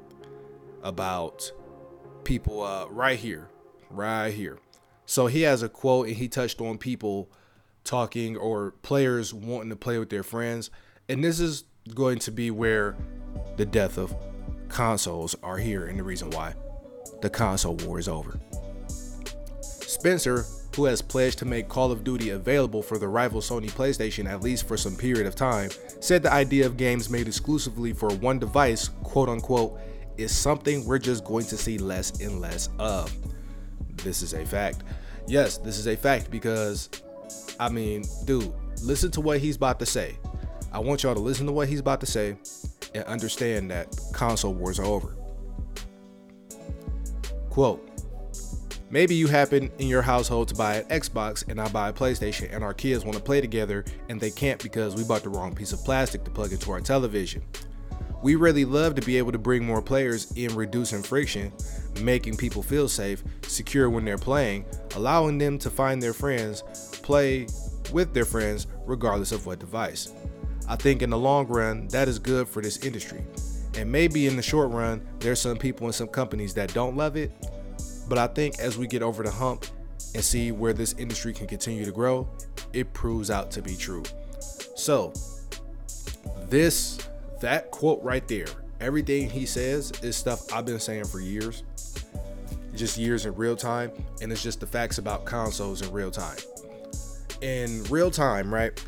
about 0.83 1.51
people 2.23 2.61
uh, 2.61 2.87
right 2.89 3.17
here, 3.17 3.49
right 3.89 4.31
here. 4.31 4.59
So 5.05 5.27
he 5.27 5.43
has 5.43 5.61
a 5.61 5.69
quote 5.69 6.07
and 6.07 6.15
he 6.15 6.27
touched 6.27 6.61
on 6.61 6.77
people 6.77 7.29
talking 7.83 8.35
or 8.35 8.71
players 8.81 9.33
wanting 9.33 9.69
to 9.69 9.75
play 9.75 9.99
with 9.99 10.09
their 10.09 10.23
friends, 10.23 10.71
and 11.07 11.23
this 11.23 11.39
is 11.39 11.65
going 11.93 12.17
to 12.19 12.31
be 12.31 12.49
where 12.49 12.95
the 13.57 13.65
death 13.65 13.97
of 13.97 14.13
consoles 14.69 15.35
are 15.43 15.57
here 15.57 15.85
and 15.85 15.99
the 15.99 16.03
reason 16.03 16.29
why 16.31 16.53
the 17.21 17.29
console 17.29 17.75
war 17.75 17.99
is 17.99 18.07
over. 18.07 18.39
Spencer, 19.61 20.45
who 20.75 20.85
has 20.85 21.01
pledged 21.01 21.39
to 21.39 21.45
make 21.45 21.69
Call 21.69 21.91
of 21.91 22.03
Duty 22.03 22.31
available 22.31 22.81
for 22.81 22.97
the 22.97 23.07
rival 23.07 23.39
Sony 23.39 23.71
PlayStation 23.71 24.29
at 24.29 24.41
least 24.41 24.67
for 24.67 24.75
some 24.75 24.95
period 24.95 25.25
of 25.25 25.35
time, 25.35 25.69
said 26.01 26.23
the 26.23 26.33
idea 26.33 26.65
of 26.65 26.75
games 26.75 27.09
made 27.09 27.27
exclusively 27.27 27.93
for 27.93 28.09
one 28.15 28.39
device, 28.39 28.89
quote 29.03 29.29
unquote, 29.29 29.79
is 30.17 30.35
something 30.35 30.83
we're 30.85 30.99
just 30.99 31.23
going 31.23 31.45
to 31.45 31.57
see 31.57 31.77
less 31.77 32.19
and 32.19 32.41
less 32.41 32.69
of. 32.79 33.13
This 34.05 34.21
is 34.21 34.33
a 34.33 34.45
fact. 34.45 34.83
Yes, 35.27 35.57
this 35.57 35.79
is 35.79 35.87
a 35.87 35.97
fact 35.97 36.29
because, 36.29 36.89
I 37.59 37.69
mean, 37.69 38.03
dude, 38.25 38.53
listen 38.83 39.09
to 39.11 39.21
what 39.21 39.39
he's 39.39 39.55
about 39.55 39.79
to 39.79 39.85
say. 39.85 40.15
I 40.71 40.77
want 40.77 41.01
y'all 41.01 41.15
to 41.15 41.19
listen 41.19 41.47
to 41.47 41.51
what 41.51 41.67
he's 41.67 41.79
about 41.79 41.99
to 42.01 42.05
say 42.05 42.37
and 42.93 43.03
understand 43.05 43.71
that 43.71 43.99
console 44.13 44.53
wars 44.53 44.77
are 44.77 44.85
over. 44.85 45.15
Quote 47.49 47.89
Maybe 48.91 49.15
you 49.15 49.25
happen 49.25 49.71
in 49.79 49.87
your 49.87 50.03
household 50.03 50.49
to 50.49 50.55
buy 50.55 50.75
an 50.75 50.85
Xbox 50.89 51.49
and 51.49 51.59
I 51.59 51.67
buy 51.69 51.89
a 51.89 51.93
PlayStation, 51.93 52.53
and 52.53 52.63
our 52.63 52.75
kids 52.75 53.03
want 53.03 53.17
to 53.17 53.23
play 53.23 53.41
together 53.41 53.83
and 54.07 54.21
they 54.21 54.29
can't 54.29 54.61
because 54.61 54.95
we 54.95 55.03
bought 55.03 55.23
the 55.23 55.29
wrong 55.29 55.55
piece 55.55 55.73
of 55.73 55.83
plastic 55.83 56.23
to 56.25 56.29
plug 56.29 56.51
into 56.51 56.71
our 56.71 56.79
television. 56.79 57.41
We 58.25 58.33
really 58.33 58.65
love 58.65 58.95
to 58.95 59.03
be 59.03 59.19
able 59.19 59.33
to 59.33 59.37
bring 59.37 59.63
more 59.63 59.83
players 59.83 60.31
in, 60.31 60.55
reducing 60.55 61.03
friction, 61.03 61.53
making 62.01 62.37
people 62.37 62.63
feel 62.63 62.89
safe, 62.89 63.23
secure 63.43 63.87
when 63.87 64.03
they're 64.03 64.17
playing, 64.17 64.65
allowing 64.95 65.37
them 65.37 65.59
to 65.59 65.69
find 65.69 66.01
their 66.01 66.11
friends, 66.11 66.63
play 67.03 67.45
with 67.93 68.15
their 68.15 68.25
friends, 68.25 68.65
regardless 68.87 69.31
of 69.31 69.45
what 69.45 69.59
device. 69.59 70.11
I 70.67 70.75
think 70.75 71.03
in 71.03 71.11
the 71.11 71.17
long 71.19 71.45
run, 71.45 71.87
that 71.89 72.07
is 72.07 72.17
good 72.17 72.47
for 72.47 72.63
this 72.63 72.83
industry. 72.83 73.23
And 73.77 73.91
maybe 73.91 74.25
in 74.25 74.35
the 74.35 74.41
short 74.41 74.71
run, 74.71 75.07
there's 75.19 75.39
some 75.39 75.57
people 75.57 75.85
and 75.85 75.93
some 75.93 76.07
companies 76.07 76.55
that 76.55 76.73
don't 76.73 76.97
love 76.97 77.17
it. 77.17 77.31
But 78.09 78.17
I 78.17 78.25
think 78.25 78.57
as 78.57 78.75
we 78.75 78.87
get 78.87 79.03
over 79.03 79.21
the 79.21 79.29
hump 79.29 79.67
and 80.15 80.23
see 80.23 80.51
where 80.51 80.73
this 80.73 80.93
industry 80.93 81.31
can 81.31 81.45
continue 81.45 81.85
to 81.85 81.91
grow, 81.91 82.27
it 82.73 82.91
proves 82.91 83.29
out 83.29 83.51
to 83.51 83.61
be 83.61 83.75
true. 83.75 84.01
So, 84.75 85.13
this, 86.49 86.97
that 87.41 87.71
quote 87.71 88.01
right 88.03 88.27
there, 88.27 88.47
everything 88.79 89.29
he 89.29 89.45
says 89.45 89.91
is 90.01 90.15
stuff 90.15 90.51
I've 90.53 90.65
been 90.65 90.79
saying 90.79 91.05
for 91.05 91.19
years, 91.19 91.63
just 92.75 92.97
years 92.97 93.25
in 93.25 93.35
real 93.35 93.55
time. 93.55 93.91
And 94.21 94.31
it's 94.31 94.43
just 94.43 94.59
the 94.59 94.67
facts 94.67 94.97
about 94.97 95.25
consoles 95.25 95.81
in 95.81 95.91
real 95.91 96.11
time. 96.11 96.37
In 97.41 97.83
real 97.85 98.11
time, 98.11 98.53
right? 98.53 98.83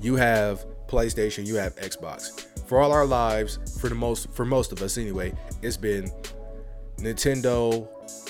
You 0.00 0.16
have 0.16 0.64
PlayStation, 0.88 1.46
you 1.46 1.56
have 1.56 1.74
Xbox. 1.76 2.46
For 2.66 2.80
all 2.80 2.92
our 2.92 3.06
lives, 3.06 3.78
for 3.80 3.88
the 3.88 3.94
most 3.94 4.32
for 4.32 4.44
most 4.44 4.72
of 4.72 4.82
us 4.82 4.98
anyway, 4.98 5.32
it's 5.62 5.76
been 5.76 6.10
Nintendo, 6.98 7.86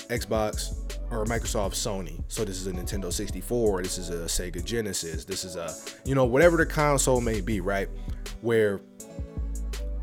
Xbox, 0.09 0.75
or 1.11 1.25
Microsoft, 1.25 1.73
Sony. 1.73 2.23
So 2.27 2.45
this 2.45 2.59
is 2.59 2.67
a 2.67 2.71
Nintendo 2.71 3.11
64, 3.11 3.83
this 3.83 3.97
is 3.97 4.09
a 4.09 4.25
Sega 4.25 4.63
Genesis, 4.63 5.25
this 5.25 5.43
is 5.43 5.55
a 5.55 5.73
you 6.05 6.15
know 6.15 6.25
whatever 6.25 6.57
the 6.57 6.65
console 6.65 7.21
may 7.21 7.41
be, 7.41 7.61
right? 7.61 7.89
Where 8.41 8.79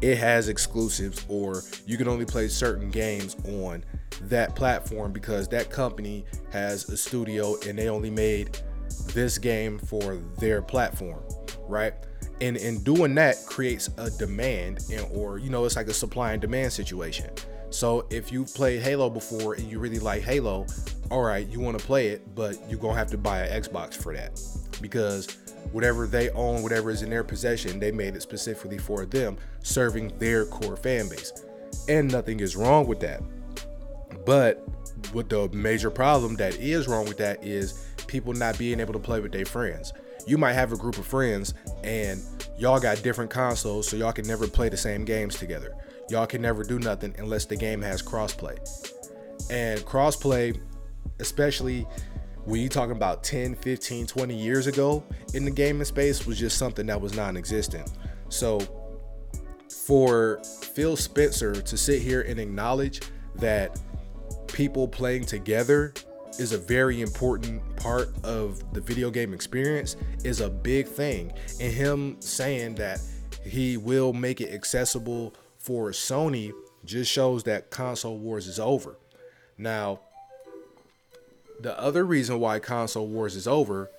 it 0.04 0.18
has 0.18 0.50
exclusives 0.50 1.24
or 1.28 1.62
you 1.86 1.96
can 1.96 2.08
only 2.08 2.26
play 2.26 2.46
certain 2.46 2.90
games 2.90 3.36
on 3.62 3.82
that 4.24 4.54
platform 4.54 5.12
because 5.12 5.48
that 5.48 5.70
company 5.70 6.26
has 6.52 6.86
a 6.90 6.96
studio 6.96 7.56
and 7.66 7.78
they 7.78 7.88
only 7.88 8.10
made 8.10 8.58
this 9.14 9.38
game 9.38 9.78
for 9.78 10.16
their 10.38 10.60
platform, 10.60 11.22
right? 11.66 11.94
And 12.42 12.58
in 12.58 12.84
doing 12.84 13.14
that 13.14 13.36
creates 13.46 13.88
a 13.96 14.10
demand 14.10 14.84
and 14.92 15.06
or 15.10 15.38
you 15.38 15.48
know 15.48 15.64
it's 15.64 15.76
like 15.76 15.88
a 15.88 15.94
supply 15.94 16.32
and 16.32 16.40
demand 16.40 16.74
situation. 16.74 17.30
So 17.70 18.06
if 18.10 18.30
you've 18.30 18.52
played 18.54 18.82
Halo 18.82 19.08
before 19.08 19.54
and 19.54 19.70
you 19.70 19.78
really 19.78 20.00
like 20.00 20.22
Halo, 20.22 20.66
all 21.10 21.22
right, 21.22 21.48
you 21.48 21.60
want 21.60 21.78
to 21.78 21.84
play 21.84 22.08
it, 22.08 22.34
but 22.34 22.58
you're 22.68 22.78
gonna 22.78 22.98
have 22.98 23.10
to 23.12 23.18
buy 23.18 23.46
an 23.46 23.62
Xbox 23.62 23.94
for 23.94 24.12
that 24.12 24.38
because 24.82 25.38
whatever 25.72 26.06
they 26.06 26.30
own, 26.30 26.62
whatever 26.62 26.90
is 26.90 27.02
in 27.02 27.10
their 27.10 27.24
possession, 27.24 27.78
they 27.78 27.92
made 27.92 28.14
it 28.16 28.22
specifically 28.22 28.78
for 28.78 29.04
them, 29.06 29.36
serving 29.62 30.16
their 30.18 30.44
core 30.46 30.76
fan 30.76 31.08
base. 31.08 31.32
And 31.88 32.10
nothing 32.10 32.40
is 32.40 32.56
wrong 32.56 32.86
with 32.86 33.00
that. 33.00 33.22
But 34.24 34.66
what 35.12 35.28
the 35.28 35.48
major 35.52 35.90
problem 35.90 36.36
that 36.36 36.56
is 36.56 36.88
wrong 36.88 37.06
with 37.06 37.18
that 37.18 37.44
is 37.44 37.86
people 38.06 38.32
not 38.32 38.58
being 38.58 38.80
able 38.80 38.92
to 38.92 38.98
play 38.98 39.20
with 39.20 39.32
their 39.32 39.44
friends. 39.44 39.92
You 40.26 40.38
might 40.38 40.54
have 40.54 40.72
a 40.72 40.76
group 40.76 40.96
of 40.98 41.06
friends 41.06 41.54
and 41.82 42.22
y'all 42.58 42.80
got 42.80 43.02
different 43.02 43.30
consoles, 43.30 43.88
so 43.88 43.96
y'all 43.96 44.12
can 44.12 44.26
never 44.26 44.46
play 44.46 44.68
the 44.68 44.76
same 44.76 45.04
games 45.04 45.36
together. 45.36 45.74
Y'all 46.08 46.26
can 46.26 46.40
never 46.40 46.64
do 46.64 46.78
nothing 46.78 47.14
unless 47.18 47.44
the 47.44 47.56
game 47.56 47.82
has 47.82 48.02
crossplay. 48.02 48.56
And 49.50 49.80
crossplay, 49.80 50.58
especially 51.18 51.86
when 52.44 52.60
you 52.60 52.68
talking 52.68 52.96
about 52.96 53.24
10, 53.24 53.54
15, 53.54 54.06
20 54.06 54.34
years 54.34 54.66
ago 54.66 55.02
in 55.32 55.44
the 55.44 55.50
gaming 55.50 55.84
space, 55.84 56.26
was 56.26 56.38
just 56.38 56.58
something 56.58 56.86
that 56.86 57.00
was 57.00 57.14
non 57.14 57.36
existent. 57.36 57.90
So 58.28 58.60
for 59.86 60.40
Phil 60.72 60.96
Spencer 60.96 61.54
to 61.54 61.76
sit 61.76 62.02
here 62.02 62.22
and 62.22 62.38
acknowledge 62.38 63.02
that 63.36 63.78
people 64.48 64.86
playing 64.86 65.24
together 65.24 65.92
is 66.38 66.52
a 66.52 66.58
very 66.58 67.00
important 67.00 67.62
part 67.76 68.08
of 68.24 68.72
the 68.72 68.80
video 68.80 69.10
game 69.10 69.32
experience 69.32 69.96
is 70.24 70.40
a 70.40 70.50
big 70.50 70.86
thing 70.86 71.32
and 71.60 71.72
him 71.72 72.16
saying 72.20 72.74
that 72.74 73.00
he 73.44 73.76
will 73.76 74.12
make 74.12 74.40
it 74.40 74.52
accessible 74.52 75.34
for 75.58 75.90
Sony 75.90 76.52
just 76.84 77.10
shows 77.10 77.44
that 77.44 77.70
console 77.70 78.18
wars 78.18 78.46
is 78.46 78.58
over. 78.58 78.98
Now, 79.56 80.00
the 81.64 81.80
other 81.80 82.04
reason 82.04 82.38
why 82.40 82.58
console 82.58 83.06
wars 83.06 83.34
is 83.34 83.48
over 83.48 83.90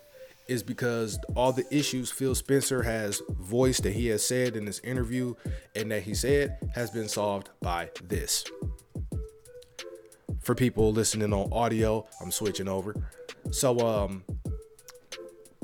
is 0.47 0.61
because 0.61 1.17
all 1.35 1.51
the 1.51 1.65
issues 1.75 2.11
Phil 2.11 2.35
Spencer 2.35 2.83
has 2.83 3.23
voiced 3.27 3.81
that 3.81 3.93
he 3.93 4.05
has 4.09 4.23
said 4.23 4.55
in 4.55 4.65
this 4.65 4.77
interview 4.81 5.33
and 5.75 5.91
that 5.91 6.03
he 6.03 6.13
said 6.13 6.59
has 6.75 6.91
been 6.91 7.09
solved 7.09 7.49
by 7.61 7.89
this. 8.03 8.45
For 10.41 10.53
people 10.53 10.93
listening 10.93 11.33
on 11.33 11.51
audio, 11.51 12.07
I'm 12.21 12.29
switching 12.29 12.67
over. 12.67 12.95
So 13.49 13.79
um 13.79 14.23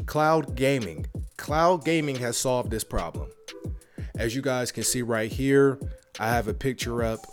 cloud 0.07 0.55
gaming. 0.55 1.05
Cloud 1.37 1.85
gaming 1.85 2.15
has 2.15 2.35
solved 2.35 2.71
this 2.71 2.83
problem. 2.83 3.29
As 4.15 4.35
you 4.35 4.41
guys 4.41 4.71
can 4.71 4.83
see 4.83 5.03
right 5.03 5.31
here, 5.31 5.77
I 6.19 6.29
have 6.29 6.47
a 6.47 6.53
picture 6.55 7.03
up 7.03 7.27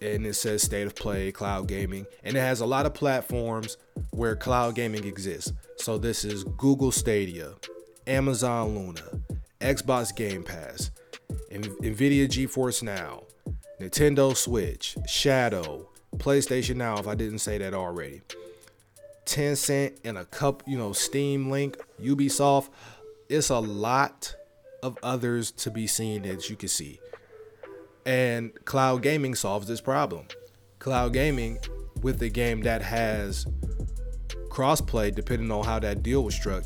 and 0.00 0.26
it 0.26 0.34
says 0.34 0.62
state 0.62 0.86
of 0.86 0.94
play 0.94 1.32
cloud 1.32 1.68
gaming 1.68 2.06
and 2.24 2.36
it 2.36 2.40
has 2.40 2.60
a 2.60 2.66
lot 2.66 2.86
of 2.86 2.94
platforms 2.94 3.76
where 4.10 4.36
cloud 4.36 4.74
gaming 4.74 5.04
exists. 5.04 5.52
So 5.76 5.98
this 5.98 6.24
is 6.24 6.44
google 6.44 6.92
stadia 6.92 7.54
amazon 8.06 8.74
luna 8.76 9.02
xbox 9.60 10.14
game 10.14 10.42
pass 10.42 10.90
nvidia 11.50 12.28
geforce 12.28 12.82
now 12.82 13.24
nintendo 13.80 14.36
switch 14.36 14.96
shadow 15.08 15.88
playstation 16.18 16.76
now 16.76 16.96
if 16.98 17.08
i 17.08 17.14
didn't 17.14 17.40
say 17.40 17.58
that 17.58 17.74
already 17.74 18.22
tencent 19.26 19.98
and 20.04 20.16
a 20.16 20.24
couple 20.24 20.70
you 20.70 20.78
know 20.78 20.92
steam 20.92 21.50
link 21.50 21.76
ubisoft. 22.00 22.70
It's 23.28 23.50
a 23.50 23.58
lot 23.58 24.34
of 24.82 24.96
others 25.02 25.50
to 25.50 25.70
be 25.70 25.88
seen 25.88 26.24
as 26.24 26.48
you 26.48 26.56
can 26.56 26.68
see 26.68 27.00
and 28.06 28.52
cloud 28.64 29.02
gaming 29.02 29.34
solves 29.34 29.66
this 29.66 29.80
problem. 29.80 30.26
Cloud 30.78 31.12
gaming 31.12 31.58
with 32.02 32.22
a 32.22 32.28
game 32.28 32.62
that 32.62 32.80
has 32.80 33.46
crossplay, 34.48 35.14
depending 35.14 35.50
on 35.50 35.64
how 35.64 35.78
that 35.80 36.02
deal 36.02 36.24
was 36.24 36.34
struck, 36.34 36.64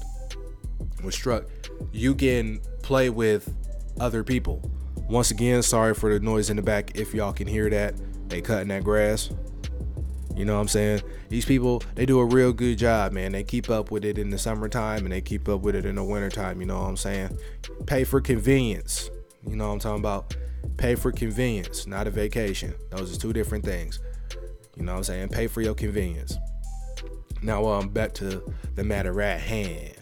was 1.02 1.14
struck, 1.14 1.46
you 1.92 2.14
can 2.14 2.60
play 2.82 3.10
with 3.10 3.52
other 3.98 4.22
people. 4.22 4.70
Once 5.08 5.30
again, 5.30 5.62
sorry 5.62 5.94
for 5.94 6.12
the 6.12 6.20
noise 6.20 6.50
in 6.50 6.56
the 6.56 6.62
back. 6.62 6.92
If 6.94 7.14
y'all 7.14 7.32
can 7.32 7.48
hear 7.48 7.68
that, 7.70 7.94
they 8.28 8.40
cutting 8.40 8.68
that 8.68 8.84
grass. 8.84 9.30
You 10.36 10.44
know 10.44 10.54
what 10.54 10.60
I'm 10.60 10.68
saying? 10.68 11.02
These 11.28 11.44
people, 11.44 11.82
they 11.96 12.06
do 12.06 12.20
a 12.20 12.24
real 12.24 12.52
good 12.52 12.78
job, 12.78 13.12
man. 13.12 13.32
They 13.32 13.42
keep 13.42 13.68
up 13.70 13.90
with 13.90 14.04
it 14.04 14.18
in 14.18 14.30
the 14.30 14.38
summertime 14.38 15.04
and 15.04 15.12
they 15.12 15.20
keep 15.20 15.48
up 15.48 15.62
with 15.62 15.74
it 15.74 15.84
in 15.84 15.96
the 15.96 16.04
wintertime. 16.04 16.60
You 16.60 16.66
know 16.66 16.80
what 16.80 16.88
I'm 16.88 16.96
saying? 16.96 17.36
Pay 17.86 18.04
for 18.04 18.20
convenience. 18.20 19.10
You 19.46 19.56
know 19.56 19.66
what 19.68 19.74
I'm 19.74 19.78
talking 19.80 20.00
about? 20.00 20.36
Pay 20.76 20.94
for 20.94 21.12
convenience, 21.12 21.86
not 21.86 22.06
a 22.06 22.10
vacation. 22.10 22.74
Those 22.90 23.14
are 23.14 23.20
two 23.20 23.32
different 23.32 23.64
things. 23.64 24.00
You 24.76 24.84
know 24.84 24.92
what 24.92 24.98
I'm 24.98 25.04
saying? 25.04 25.28
Pay 25.28 25.46
for 25.46 25.60
your 25.60 25.74
convenience. 25.74 26.36
Now, 27.42 27.66
um, 27.66 27.88
back 27.88 28.12
to 28.14 28.42
the 28.74 28.84
matter 28.84 29.20
at 29.20 29.40
hand. 29.40 29.94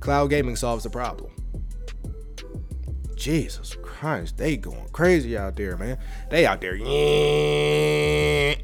Cloud 0.00 0.30
gaming 0.30 0.56
solves 0.56 0.84
the 0.84 0.90
problem. 0.90 1.30
Jesus 3.16 3.76
Christ, 3.80 4.36
they 4.36 4.56
going 4.56 4.88
crazy 4.92 5.38
out 5.38 5.56
there, 5.56 5.76
man. 5.76 5.98
They 6.30 6.46
out 6.46 6.60
there, 6.60 6.76
yeah. 6.76 8.54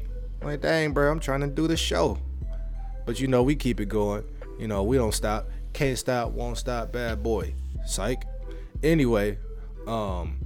Like, 0.43 0.61
dang, 0.61 0.91
bro, 0.93 1.11
I'm 1.11 1.19
trying 1.19 1.41
to 1.41 1.47
do 1.47 1.67
the 1.67 1.77
show. 1.77 2.17
But 3.05 3.19
you 3.19 3.27
know, 3.27 3.43
we 3.43 3.55
keep 3.55 3.79
it 3.79 3.87
going. 3.87 4.23
You 4.59 4.67
know, 4.67 4.83
we 4.83 4.97
don't 4.97 5.13
stop. 5.13 5.49
Can't 5.73 5.97
stop, 5.97 6.31
won't 6.31 6.57
stop, 6.57 6.91
bad 6.91 7.23
boy. 7.23 7.55
Psych. 7.85 8.23
Anyway, 8.83 9.37
um, 9.87 10.40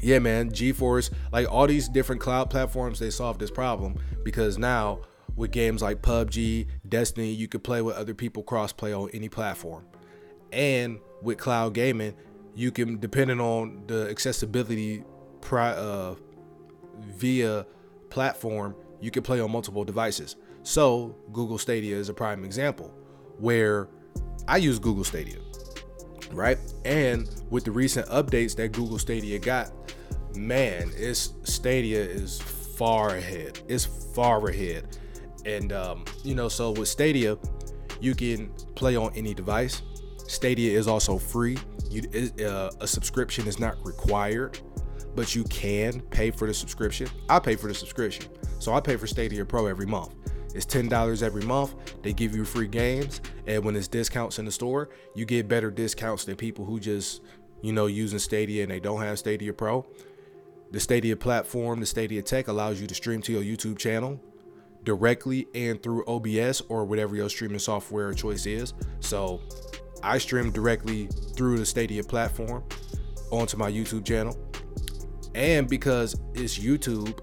yeah, 0.00 0.18
man, 0.18 0.50
GeForce, 0.50 1.10
like 1.32 1.50
all 1.50 1.66
these 1.66 1.88
different 1.88 2.20
cloud 2.20 2.50
platforms, 2.50 2.98
they 2.98 3.10
solve 3.10 3.38
this 3.38 3.50
problem 3.50 3.96
because 4.24 4.58
now 4.58 5.00
with 5.36 5.52
games 5.52 5.82
like 5.82 6.02
PUBG, 6.02 6.66
Destiny, 6.88 7.30
you 7.30 7.48
could 7.48 7.62
play 7.62 7.80
with 7.80 7.96
other 7.96 8.14
people 8.14 8.42
cross-play 8.42 8.92
on 8.92 9.08
any 9.12 9.28
platform. 9.28 9.86
And 10.52 10.98
with 11.22 11.38
cloud 11.38 11.74
gaming, 11.74 12.14
you 12.54 12.72
can 12.72 12.98
depending 12.98 13.40
on 13.40 13.84
the 13.86 14.08
accessibility 14.10 15.04
pri- 15.40 15.74
uh, 15.74 16.14
via 17.16 17.66
platform, 18.10 18.74
you 19.00 19.10
can 19.10 19.22
play 19.22 19.40
on 19.40 19.50
multiple 19.50 19.84
devices. 19.84 20.36
So 20.62 21.14
Google 21.32 21.58
Stadia 21.58 21.96
is 21.96 22.08
a 22.08 22.14
prime 22.14 22.44
example 22.44 22.92
where 23.38 23.88
I 24.48 24.56
use 24.56 24.78
Google 24.78 25.04
Stadia, 25.04 25.38
right? 26.32 26.58
And 26.84 27.28
with 27.50 27.64
the 27.64 27.70
recent 27.70 28.08
updates 28.08 28.56
that 28.56 28.72
Google 28.72 28.98
Stadia 28.98 29.38
got, 29.38 29.70
man, 30.36 30.90
it's 30.96 31.34
Stadia 31.44 32.00
is 32.00 32.40
far 32.40 33.16
ahead. 33.16 33.60
It's 33.68 33.84
far 33.84 34.48
ahead. 34.48 34.98
And 35.44 35.72
um, 35.72 36.04
you 36.24 36.34
know, 36.34 36.48
so 36.48 36.72
with 36.72 36.88
Stadia, 36.88 37.38
you 38.00 38.14
can 38.14 38.50
play 38.74 38.96
on 38.96 39.12
any 39.14 39.34
device. 39.34 39.82
Stadia 40.26 40.78
is 40.78 40.86
also 40.86 41.18
free. 41.18 41.56
You, 41.90 42.02
uh, 42.44 42.70
a 42.80 42.86
subscription 42.86 43.46
is 43.46 43.58
not 43.58 43.76
required, 43.84 44.60
but 45.14 45.34
you 45.34 45.44
can 45.44 46.00
pay 46.02 46.30
for 46.30 46.46
the 46.46 46.54
subscription. 46.54 47.08
I 47.28 47.38
pay 47.38 47.56
for 47.56 47.68
the 47.68 47.74
subscription, 47.74 48.26
so 48.58 48.74
I 48.74 48.80
pay 48.80 48.96
for 48.96 49.06
Stadia 49.06 49.44
Pro 49.44 49.66
every 49.66 49.86
month. 49.86 50.14
It's 50.54 50.66
$10 50.66 51.22
every 51.22 51.42
month. 51.42 51.74
They 52.02 52.12
give 52.12 52.34
you 52.34 52.44
free 52.44 52.68
games. 52.68 53.20
And 53.46 53.64
when 53.64 53.76
it's 53.76 53.88
discounts 53.88 54.38
in 54.38 54.44
the 54.44 54.52
store, 54.52 54.90
you 55.14 55.24
get 55.24 55.48
better 55.48 55.70
discounts 55.70 56.24
than 56.24 56.36
people 56.36 56.64
who 56.64 56.80
just, 56.80 57.22
you 57.62 57.72
know, 57.72 57.86
using 57.86 58.18
Stadia 58.18 58.62
and 58.62 58.70
they 58.72 58.80
don't 58.80 59.00
have 59.00 59.18
Stadia 59.18 59.52
Pro. 59.52 59.86
The 60.70 60.80
Stadia 60.80 61.16
platform, 61.16 61.80
the 61.80 61.86
Stadia 61.86 62.20
Tech 62.22 62.48
allows 62.48 62.80
you 62.80 62.86
to 62.86 62.94
stream 62.94 63.22
to 63.22 63.32
your 63.32 63.42
YouTube 63.42 63.78
channel 63.78 64.20
directly 64.84 65.46
and 65.54 65.82
through 65.82 66.04
OBS 66.06 66.62
or 66.68 66.84
whatever 66.84 67.16
your 67.16 67.28
streaming 67.28 67.58
software 67.58 68.12
choice 68.12 68.46
is. 68.46 68.74
So 69.00 69.40
I 70.02 70.18
stream 70.18 70.50
directly 70.50 71.08
through 71.36 71.58
the 71.58 71.66
Stadia 71.66 72.02
platform 72.02 72.64
onto 73.30 73.56
my 73.56 73.70
YouTube 73.70 74.04
channel. 74.04 74.36
And 75.34 75.68
because 75.68 76.18
it's 76.34 76.58
YouTube, 76.58 77.18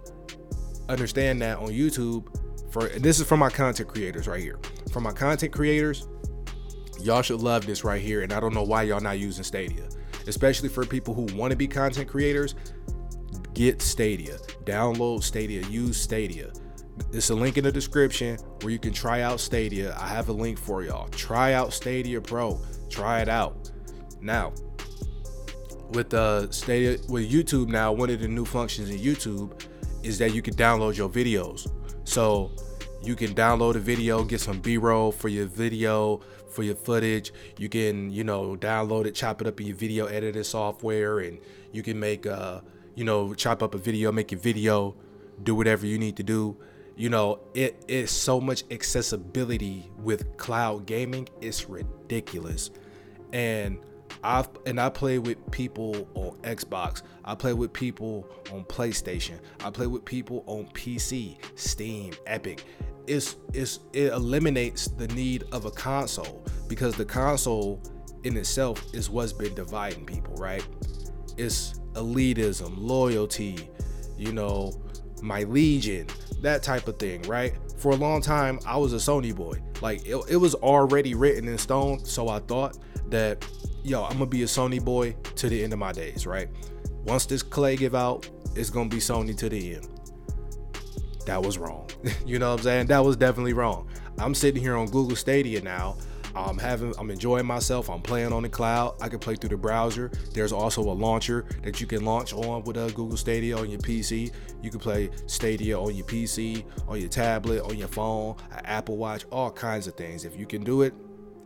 understand 0.89 1.41
that 1.41 1.57
on 1.57 1.69
YouTube, 1.69 2.27
for 2.71 2.87
this 2.89 3.19
is 3.19 3.27
for 3.27 3.37
my 3.37 3.49
content 3.49 3.89
creators 3.89 4.27
right 4.27 4.41
here. 4.41 4.59
For 4.91 5.01
my 5.01 5.11
content 5.11 5.53
creators, 5.53 6.07
y'all 6.99 7.21
should 7.21 7.41
love 7.41 7.65
this 7.65 7.83
right 7.83 8.01
here. 8.01 8.21
And 8.21 8.33
I 8.33 8.39
don't 8.39 8.53
know 8.53 8.63
why 8.63 8.83
y'all 8.83 9.01
not 9.01 9.19
using 9.19 9.43
Stadia, 9.43 9.87
especially 10.27 10.69
for 10.69 10.85
people 10.85 11.13
who 11.13 11.27
want 11.37 11.51
to 11.51 11.57
be 11.57 11.67
content 11.67 12.07
creators. 12.07 12.55
Get 13.55 13.81
Stadia, 13.81 14.37
download 14.65 15.23
Stadia, 15.23 15.61
use 15.67 15.95
Stadia. 15.95 16.51
It's 17.13 17.29
a 17.29 17.35
link 17.35 17.57
in 17.57 17.63
the 17.63 17.71
description 17.71 18.37
where 18.61 18.71
you 18.71 18.79
can 18.79 18.91
try 18.91 19.21
out 19.21 19.39
Stadia. 19.39 19.95
I 19.97 20.07
have 20.07 20.27
a 20.27 20.33
link 20.33 20.59
for 20.59 20.83
y'all. 20.83 21.07
Try 21.07 21.53
out 21.53 21.71
Stadia 21.71 22.19
Pro. 22.19 22.59
Try 22.89 23.21
it 23.21 23.29
out. 23.29 23.71
Now, 24.19 24.51
with 25.91 26.13
uh 26.13 26.51
Stadia 26.51 26.97
with 27.07 27.31
YouTube 27.31 27.69
now, 27.69 27.93
one 27.93 28.09
of 28.09 28.19
the 28.19 28.27
new 28.27 28.43
functions 28.43 28.89
in 28.89 28.99
YouTube 28.99 29.65
is 30.03 30.17
that 30.19 30.33
you 30.33 30.41
can 30.41 30.55
download 30.55 30.97
your 30.97 31.09
videos. 31.09 31.71
So 32.03 32.51
you 33.01 33.15
can 33.15 33.33
download 33.33 33.75
a 33.75 33.79
video, 33.79 34.25
get 34.25 34.41
some 34.41 34.59
B-roll 34.59 35.13
for 35.13 35.29
your 35.29 35.45
video, 35.45 36.19
for 36.49 36.63
your 36.63 36.75
footage. 36.75 37.31
You 37.57 37.69
can, 37.69 38.11
you 38.11 38.25
know, 38.25 38.57
download 38.57 39.05
it, 39.05 39.15
chop 39.15 39.39
it 39.39 39.47
up 39.47 39.61
in 39.61 39.67
your 39.67 39.77
video 39.77 40.07
editing 40.07 40.43
software, 40.43 41.19
and 41.19 41.39
you 41.71 41.83
can 41.83 41.97
make 41.97 42.25
uh, 42.25 42.59
you 42.95 43.03
know, 43.03 43.33
chop 43.33 43.61
up 43.61 43.75
a 43.75 43.77
video, 43.77 44.11
make 44.11 44.31
a 44.31 44.37
video, 44.37 44.95
do 45.43 45.53
whatever 45.55 45.85
you 45.85 45.97
need 45.97 46.17
to 46.17 46.23
do. 46.23 46.57
You 46.95 47.09
know, 47.09 47.39
it 47.53 47.83
is 47.87 48.09
so 48.09 48.39
much 48.39 48.63
accessibility 48.71 49.91
with 49.99 50.37
cloud 50.37 50.85
gaming. 50.85 51.27
It's 51.41 51.69
ridiculous. 51.69 52.71
And 53.33 53.79
I've 54.23 54.47
and 54.65 54.79
I 54.79 54.89
play 54.89 55.19
with 55.19 55.51
people 55.51 56.07
on 56.13 56.37
Xbox. 56.41 57.01
I 57.25 57.35
play 57.35 57.53
with 57.53 57.73
people 57.73 58.27
on 58.51 58.63
PlayStation. 58.65 59.39
I 59.63 59.69
play 59.69 59.87
with 59.87 60.05
people 60.05 60.43
on 60.47 60.65
PC, 60.67 61.37
Steam, 61.55 62.13
Epic. 62.25 62.63
It's 63.07 63.35
it's 63.53 63.81
it 63.91 64.13
eliminates 64.13 64.87
the 64.87 65.07
need 65.09 65.43
of 65.51 65.65
a 65.65 65.71
console 65.71 66.45
because 66.67 66.95
the 66.95 67.05
console 67.05 67.81
in 68.23 68.37
itself 68.37 68.83
is 68.93 69.09
what's 69.09 69.33
been 69.33 69.53
dividing 69.53 70.05
people, 70.05 70.33
right? 70.35 70.65
It's 71.37 71.75
elitism, 71.95 72.73
loyalty, 72.77 73.69
you 74.17 74.31
know, 74.31 74.73
my 75.21 75.43
legion, 75.43 76.07
that 76.41 76.63
type 76.63 76.87
of 76.87 76.97
thing, 76.97 77.21
right? 77.23 77.53
For 77.77 77.91
a 77.91 77.95
long 77.95 78.21
time, 78.21 78.59
I 78.65 78.77
was 78.77 78.93
a 78.93 78.97
Sony 78.97 79.35
boy. 79.35 79.61
Like 79.81 80.05
it, 80.05 80.17
it 80.29 80.37
was 80.37 80.55
already 80.55 81.15
written 81.15 81.47
in 81.47 81.57
stone, 81.57 82.05
so 82.05 82.29
I 82.29 82.39
thought 82.39 82.77
that 83.09 83.45
yo, 83.85 84.03
I'm 84.03 84.13
gonna 84.13 84.25
be 84.25 84.43
a 84.43 84.47
Sony 84.47 84.83
boy 84.83 85.15
to 85.35 85.47
the 85.47 85.63
end 85.63 85.71
of 85.71 85.79
my 85.79 85.91
days, 85.91 86.25
right? 86.25 86.49
Once 87.05 87.25
this 87.25 87.43
clay 87.43 87.75
give 87.75 87.95
out, 87.95 88.27
it's 88.55 88.69
gonna 88.69 88.89
be 88.89 88.97
Sony 88.97 89.37
to 89.37 89.47
the 89.47 89.75
end. 89.75 89.87
That 91.25 91.41
was 91.41 91.57
wrong. 91.57 91.89
you 92.25 92.39
know 92.39 92.51
what 92.51 92.59
I'm 92.59 92.63
saying? 92.63 92.87
That 92.87 93.03
was 93.03 93.15
definitely 93.15 93.53
wrong. 93.53 93.87
I'm 94.17 94.33
sitting 94.33 94.61
here 94.61 94.75
on 94.75 94.87
Google 94.87 95.15
Stadia 95.15 95.61
now. 95.61 95.97
I'm 96.35 96.57
having 96.57 96.93
I'm 96.99 97.09
enjoying 97.09 97.45
myself. 97.45 97.89
I'm 97.89 98.01
playing 98.01 98.33
on 98.33 98.43
the 98.43 98.49
cloud. 98.49 98.95
I 99.01 99.07
can 99.09 99.19
play 99.19 99.35
through 99.35 99.49
the 99.49 99.57
browser. 99.57 100.11
There's 100.33 100.51
also 100.51 100.81
a 100.81 100.91
launcher 100.91 101.45
that 101.63 101.79
you 101.79 101.87
can 101.87 102.03
launch 102.03 102.33
on 102.33 102.63
with 102.63 102.77
a 102.77 102.85
uh, 102.85 102.89
Google 102.89 103.17
Stadia 103.17 103.57
on 103.57 103.69
your 103.69 103.79
PC. 103.79 104.33
You 104.61 104.69
can 104.69 104.79
play 104.79 105.09
Stadia 105.27 105.79
on 105.79 105.95
your 105.95 106.05
PC, 106.05 106.65
on 106.87 106.99
your 106.99 107.09
tablet, 107.09 107.61
on 107.63 107.77
your 107.77 107.87
phone, 107.87 108.35
Apple 108.65 108.97
Watch, 108.97 109.25
all 109.31 109.51
kinds 109.51 109.87
of 109.87 109.95
things. 109.95 110.25
If 110.25 110.37
you 110.37 110.45
can 110.45 110.63
do 110.63 110.81
it, 110.81 110.93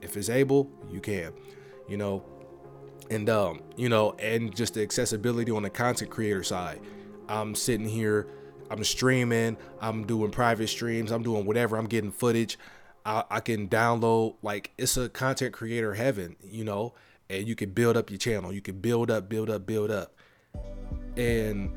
if 0.01 0.17
it's 0.17 0.29
able, 0.29 0.71
you 0.89 0.99
can 0.99 1.33
you 1.89 1.97
know, 1.97 2.23
and 3.09 3.29
um, 3.29 3.61
you 3.75 3.89
know, 3.89 4.11
and 4.19 4.55
just 4.55 4.75
the 4.75 4.83
accessibility 4.83 5.51
on 5.51 5.63
the 5.63 5.69
content 5.69 6.11
creator 6.11 6.43
side. 6.43 6.79
I'm 7.27 7.55
sitting 7.55 7.87
here, 7.87 8.27
I'm 8.69 8.83
streaming, 8.83 9.57
I'm 9.81 10.05
doing 10.05 10.31
private 10.31 10.67
streams, 10.67 11.11
I'm 11.11 11.23
doing 11.23 11.45
whatever, 11.45 11.77
I'm 11.77 11.87
getting 11.87 12.11
footage. 12.11 12.57
I, 13.09 13.23
I 13.31 13.39
can 13.39 13.67
download 13.67 14.35
like 14.43 14.71
it's 14.77 14.95
a 14.95 15.09
content 15.09 15.51
creator 15.51 15.95
heaven, 15.95 16.35
you 16.43 16.63
know, 16.63 16.93
and 17.27 17.47
you 17.47 17.55
can 17.55 17.71
build 17.71 17.97
up 17.97 18.11
your 18.11 18.19
channel. 18.19 18.53
You 18.53 18.61
can 18.61 18.79
build 18.79 19.09
up, 19.09 19.27
build 19.27 19.49
up, 19.49 19.65
build 19.65 19.89
up, 19.89 20.13
and 21.17 21.71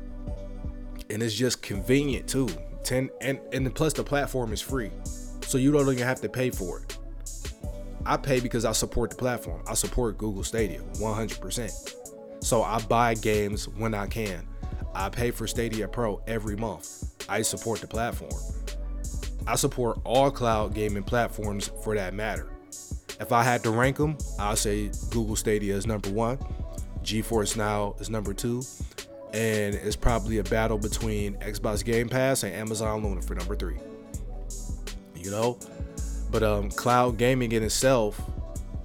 and 1.09 1.23
it's 1.23 1.33
just 1.33 1.63
convenient 1.63 2.29
too. 2.29 2.49
Ten 2.83 3.09
and 3.19 3.39
and 3.51 3.73
plus 3.73 3.93
the 3.93 4.03
platform 4.03 4.53
is 4.53 4.61
free, 4.61 4.91
so 5.41 5.57
you 5.57 5.71
don't 5.71 5.91
even 5.91 5.97
have 6.05 6.21
to 6.21 6.29
pay 6.29 6.51
for 6.51 6.81
it. 6.81 6.97
I 8.05 8.17
pay 8.17 8.39
because 8.39 8.63
I 8.63 8.73
support 8.73 9.09
the 9.09 9.15
platform. 9.15 9.63
I 9.65 9.73
support 9.73 10.19
Google 10.19 10.43
Stadia 10.43 10.81
100%. 10.81 12.43
So 12.43 12.61
I 12.61 12.79
buy 12.81 13.13
games 13.15 13.67
when 13.69 13.95
I 13.95 14.05
can. 14.07 14.45
I 14.93 15.09
pay 15.09 15.31
for 15.31 15.47
Stadia 15.47 15.87
Pro 15.87 16.21
every 16.27 16.57
month. 16.57 17.25
I 17.29 17.41
support 17.41 17.79
the 17.79 17.87
platform. 17.87 18.33
I 19.45 19.55
support 19.55 19.99
all 20.03 20.31
cloud 20.31 20.73
gaming 20.73 21.03
platforms 21.03 21.69
for 21.83 21.95
that 21.95 22.13
matter. 22.13 22.49
If 23.19 23.31
I 23.31 23.43
had 23.43 23.63
to 23.63 23.71
rank 23.71 23.97
them, 23.97 24.17
I'll 24.39 24.55
say 24.55 24.89
Google 25.11 25.35
Stadia 25.35 25.75
is 25.75 25.85
number 25.85 26.09
one, 26.09 26.37
GeForce 27.03 27.55
Now 27.55 27.95
is 27.99 28.09
number 28.09 28.33
two, 28.33 28.63
and 29.33 29.75
it's 29.75 29.95
probably 29.95 30.39
a 30.39 30.43
battle 30.43 30.77
between 30.77 31.35
Xbox 31.35 31.83
Game 31.83 32.09
Pass 32.09 32.43
and 32.43 32.53
Amazon 32.53 33.03
Luna 33.03 33.21
for 33.21 33.35
number 33.35 33.55
three. 33.55 33.77
You 35.15 35.31
know, 35.31 35.59
but 36.31 36.43
um, 36.43 36.69
cloud 36.71 37.17
gaming 37.17 37.51
in 37.51 37.63
itself 37.63 38.21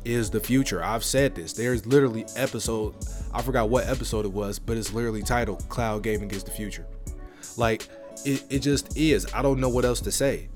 is 0.05 0.31
the 0.31 0.41
future. 0.41 0.83
I've 0.83 1.05
said 1.05 1.35
this. 1.35 1.53
There's 1.53 1.87
literally 1.87 2.25
episode. 2.37 2.95
I 3.33 3.43
forgot 3.43 3.69
what 3.69 3.87
episode 3.87 4.25
it 4.25 4.33
was, 4.33 4.59
but 4.59 4.77
it's 4.77 4.93
literally 4.93 5.23
titled 5.23 5.69
"Cloud 5.69 6.03
Gaming 6.03 6.31
is 6.31 6.45
the 6.45 6.51
Future." 6.51 6.87
Like 7.57 7.89
it, 8.25 8.45
it 8.51 8.59
just 8.61 8.97
is. 8.97 9.27
I 9.33 9.43
don't 9.43 9.61
know 9.61 9.69
what 9.69 9.85
else 9.85 10.01
to 10.03 10.13
say. 10.13 10.49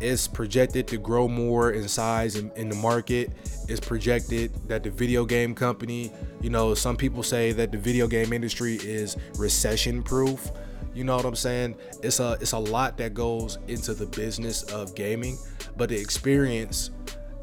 It's 0.00 0.26
projected 0.26 0.88
to 0.88 0.98
grow 0.98 1.28
more 1.28 1.70
in 1.70 1.88
size 1.88 2.36
in, 2.36 2.50
in 2.56 2.68
the 2.68 2.74
market. 2.74 3.30
It's 3.68 3.80
projected 3.80 4.52
that 4.68 4.82
the 4.82 4.90
video 4.90 5.24
game 5.24 5.54
company, 5.54 6.12
you 6.40 6.50
know, 6.50 6.74
some 6.74 6.96
people 6.96 7.22
say 7.22 7.52
that 7.52 7.70
the 7.70 7.78
video 7.78 8.06
game 8.06 8.32
industry 8.32 8.74
is 8.74 9.16
recession 9.38 10.02
proof. 10.02 10.50
You 10.94 11.04
know 11.04 11.16
what 11.16 11.24
I'm 11.24 11.34
saying? 11.34 11.76
It's 12.02 12.20
a 12.20 12.36
it's 12.40 12.52
a 12.52 12.58
lot 12.58 12.96
that 12.98 13.14
goes 13.14 13.58
into 13.66 13.94
the 13.94 14.06
business 14.06 14.62
of 14.64 14.94
gaming, 14.94 15.38
but 15.76 15.88
the 15.88 15.96
experience 15.96 16.90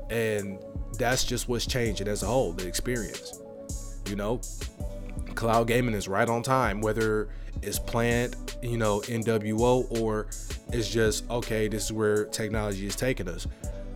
and 0.10 0.60
that's 0.98 1.24
just 1.24 1.48
what's 1.48 1.66
changing 1.66 2.08
as 2.08 2.22
a 2.24 2.28
whole, 2.28 2.52
the 2.52 2.68
experience. 2.68 3.42
You 4.08 4.16
know, 4.16 4.42
cloud 5.36 5.68
gaming 5.68 5.96
is 5.96 6.08
right 6.08 6.28
on 6.28 6.44
time, 6.44 6.82
whether 6.82 7.30
it's 7.62 7.80
planned, 7.80 8.36
you 8.62 8.78
know, 8.78 9.02
NWO 9.02 10.00
or 10.00 10.28
it's 10.72 10.90
just 10.90 11.30
okay, 11.30 11.68
this 11.68 11.86
is 11.86 11.94
where 11.94 12.26
technology 12.26 12.86
is 12.86 12.96
taking 12.96 13.28
us. 13.28 13.48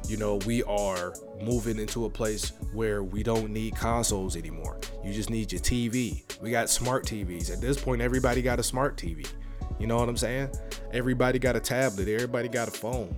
You 0.07 0.17
know, 0.17 0.35
we 0.45 0.61
are 0.63 1.15
moving 1.41 1.79
into 1.79 2.05
a 2.05 2.09
place 2.09 2.53
where 2.73 3.03
we 3.03 3.23
don't 3.23 3.49
need 3.49 3.75
consoles 3.75 4.35
anymore. 4.35 4.77
You 5.03 5.13
just 5.13 5.31
need 5.31 5.51
your 5.51 5.61
TV. 5.61 6.21
We 6.41 6.51
got 6.51 6.69
smart 6.69 7.05
TVs. 7.05 7.51
At 7.51 7.59
this 7.59 7.81
point, 7.81 8.01
everybody 8.01 8.43
got 8.43 8.59
a 8.59 8.63
smart 8.63 8.97
TV. 8.97 9.27
You 9.79 9.87
know 9.87 9.97
what 9.97 10.07
I'm 10.07 10.17
saying? 10.17 10.51
Everybody 10.93 11.39
got 11.39 11.55
a 11.55 11.59
tablet, 11.59 12.07
everybody 12.07 12.47
got 12.47 12.67
a 12.67 12.71
phone. 12.71 13.17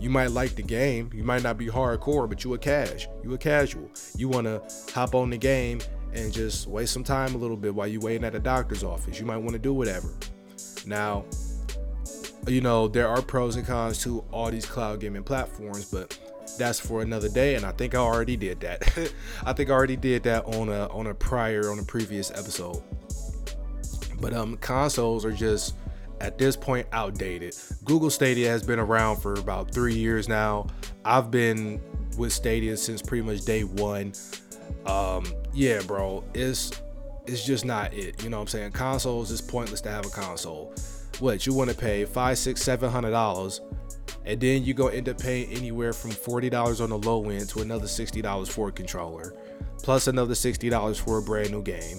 You 0.00 0.08
might 0.08 0.30
like 0.30 0.54
the 0.54 0.62
game, 0.62 1.10
you 1.12 1.24
might 1.24 1.42
not 1.42 1.58
be 1.58 1.66
hardcore, 1.66 2.28
but 2.28 2.42
you 2.44 2.54
a 2.54 2.58
cash. 2.58 3.06
You 3.22 3.34
a 3.34 3.38
casual. 3.38 3.90
You 4.16 4.28
wanna 4.28 4.62
hop 4.94 5.14
on 5.14 5.30
the 5.30 5.36
game 5.36 5.80
and 6.14 6.32
just 6.32 6.66
waste 6.66 6.92
some 6.92 7.04
time 7.04 7.34
a 7.34 7.38
little 7.38 7.56
bit 7.56 7.74
while 7.74 7.86
you're 7.86 8.00
waiting 8.00 8.24
at 8.24 8.34
a 8.34 8.40
doctor's 8.40 8.84
office. 8.84 9.18
You 9.18 9.26
might 9.26 9.38
want 9.38 9.52
to 9.52 9.58
do 9.58 9.72
whatever. 9.72 10.08
Now, 10.86 11.24
you 12.46 12.60
know, 12.60 12.88
there 12.88 13.08
are 13.08 13.22
pros 13.22 13.56
and 13.56 13.66
cons 13.66 14.02
to 14.04 14.24
all 14.32 14.50
these 14.50 14.66
cloud 14.66 15.00
gaming 15.00 15.22
platforms, 15.22 15.84
but 15.84 16.18
that's 16.58 16.80
for 16.80 17.02
another 17.02 17.28
day 17.28 17.54
and 17.54 17.64
I 17.64 17.72
think 17.72 17.94
I 17.94 17.98
already 17.98 18.36
did 18.36 18.60
that. 18.60 18.82
I 19.44 19.52
think 19.52 19.70
I 19.70 19.72
already 19.72 19.96
did 19.96 20.22
that 20.24 20.44
on 20.44 20.68
a 20.68 20.88
on 20.88 21.06
a 21.06 21.14
prior 21.14 21.70
on 21.70 21.78
a 21.78 21.84
previous 21.84 22.30
episode. 22.30 22.82
But 24.20 24.34
um 24.34 24.56
consoles 24.56 25.24
are 25.24 25.32
just 25.32 25.74
at 26.20 26.38
this 26.38 26.56
point 26.56 26.86
outdated. 26.92 27.56
Google 27.84 28.10
Stadia 28.10 28.48
has 28.48 28.62
been 28.62 28.78
around 28.78 29.16
for 29.16 29.34
about 29.34 29.72
3 29.72 29.94
years 29.94 30.28
now. 30.28 30.66
I've 31.04 31.30
been 31.30 31.80
with 32.18 32.32
Stadia 32.32 32.76
since 32.76 33.00
pretty 33.00 33.22
much 33.22 33.44
day 33.44 33.64
1. 33.64 34.12
Um 34.86 35.24
yeah, 35.52 35.80
bro, 35.82 36.24
it's 36.34 36.70
it's 37.26 37.44
just 37.44 37.64
not 37.64 37.92
it. 37.92 38.22
You 38.22 38.30
know 38.30 38.38
what 38.38 38.42
I'm 38.42 38.48
saying? 38.48 38.72
Consoles 38.72 39.30
is 39.30 39.40
pointless 39.40 39.80
to 39.82 39.90
have 39.90 40.06
a 40.06 40.10
console. 40.10 40.74
What 41.18 41.46
you 41.46 41.54
want 41.54 41.70
to 41.70 41.76
pay 41.76 42.04
five, 42.04 42.38
six, 42.38 42.62
seven 42.62 42.90
hundred 42.90 43.10
dollars, 43.10 43.60
and 44.24 44.40
then 44.40 44.64
you're 44.64 44.74
gonna 44.74 44.94
end 44.94 45.08
up 45.08 45.18
paying 45.18 45.50
anywhere 45.50 45.92
from 45.92 46.10
forty 46.10 46.48
dollars 46.48 46.80
on 46.80 46.90
the 46.90 46.98
low 46.98 47.28
end 47.28 47.48
to 47.50 47.60
another 47.60 47.86
sixty 47.86 48.22
dollars 48.22 48.48
for 48.48 48.68
a 48.68 48.72
controller, 48.72 49.34
plus 49.82 50.06
another 50.06 50.34
sixty 50.34 50.70
dollars 50.70 50.98
for 50.98 51.18
a 51.18 51.22
brand 51.22 51.50
new 51.50 51.62
game. 51.62 51.98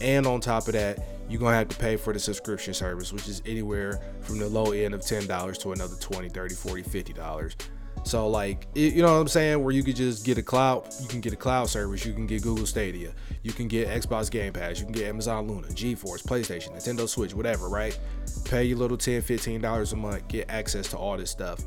And 0.00 0.26
on 0.26 0.40
top 0.40 0.66
of 0.66 0.74
that, 0.74 0.98
you're 1.28 1.40
gonna 1.40 1.56
have 1.56 1.68
to 1.68 1.76
pay 1.76 1.96
for 1.96 2.12
the 2.12 2.18
subscription 2.18 2.74
service, 2.74 3.12
which 3.12 3.28
is 3.28 3.42
anywhere 3.46 4.00
from 4.20 4.38
the 4.38 4.48
low 4.48 4.72
end 4.72 4.92
of 4.94 5.00
$10 5.00 5.58
to 5.60 5.72
another 5.72 5.96
20, 5.96 6.28
30, 6.28 6.54
40, 6.54 6.82
50 6.82 7.12
dollars. 7.12 7.56
So 8.04 8.28
like, 8.28 8.66
you 8.74 9.02
know 9.02 9.14
what 9.14 9.20
I'm 9.20 9.28
saying? 9.28 9.62
Where 9.62 9.72
you 9.72 9.82
could 9.82 9.96
just 9.96 10.24
get 10.24 10.36
a 10.36 10.42
cloud, 10.42 10.92
you 11.00 11.08
can 11.08 11.20
get 11.20 11.32
a 11.32 11.36
cloud 11.36 11.68
service, 11.68 12.04
you 12.04 12.12
can 12.12 12.26
get 12.26 12.42
Google 12.42 12.66
Stadia, 12.66 13.12
you 13.42 13.52
can 13.52 13.68
get 13.68 13.88
Xbox 13.88 14.30
Game 14.30 14.52
Pass, 14.52 14.78
you 14.78 14.84
can 14.84 14.92
get 14.92 15.06
Amazon 15.06 15.46
Luna, 15.46 15.68
GeForce, 15.68 16.22
PlayStation, 16.22 16.74
Nintendo 16.76 17.08
Switch, 17.08 17.34
whatever, 17.34 17.68
right? 17.68 17.98
Pay 18.44 18.64
your 18.64 18.78
little 18.78 18.96
10, 18.96 19.22
15 19.22 19.60
dollars 19.60 19.92
a 19.92 19.96
month, 19.96 20.26
get 20.28 20.50
access 20.50 20.88
to 20.88 20.96
all 20.96 21.16
this 21.16 21.30
stuff. 21.30 21.60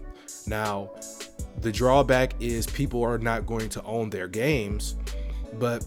Now, 0.47 0.91
the 1.61 1.71
drawback 1.71 2.33
is 2.39 2.67
people 2.67 3.03
are 3.03 3.17
not 3.17 3.45
going 3.45 3.69
to 3.69 3.83
own 3.83 4.09
their 4.09 4.27
games, 4.27 4.95
but 5.53 5.85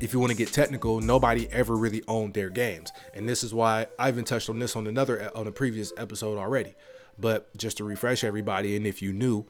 if 0.00 0.12
you 0.12 0.18
want 0.18 0.32
to 0.32 0.36
get 0.36 0.52
technical, 0.52 1.00
nobody 1.00 1.48
ever 1.50 1.76
really 1.76 2.02
owned 2.08 2.34
their 2.34 2.50
games. 2.50 2.92
And 3.14 3.28
this 3.28 3.44
is 3.44 3.54
why 3.54 3.86
I 3.98 4.08
even 4.08 4.24
touched 4.24 4.50
on 4.50 4.58
this 4.58 4.76
on 4.76 4.86
another 4.86 5.30
on 5.34 5.46
a 5.46 5.52
previous 5.52 5.92
episode 5.96 6.38
already. 6.38 6.74
But 7.22 7.56
just 7.56 7.76
to 7.78 7.84
refresh 7.84 8.24
everybody, 8.24 8.76
and 8.76 8.86
if 8.86 9.00
you 9.00 9.12
knew, 9.12 9.46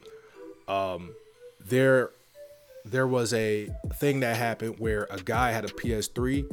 um, 0.68 1.14
there 1.58 2.11
there 2.85 3.06
was 3.06 3.32
a 3.32 3.68
thing 3.94 4.20
that 4.20 4.37
happened 4.37 4.78
where 4.78 5.06
a 5.11 5.18
guy 5.18 5.52
had 5.52 5.64
a 5.64 5.68
PS3 5.68 6.44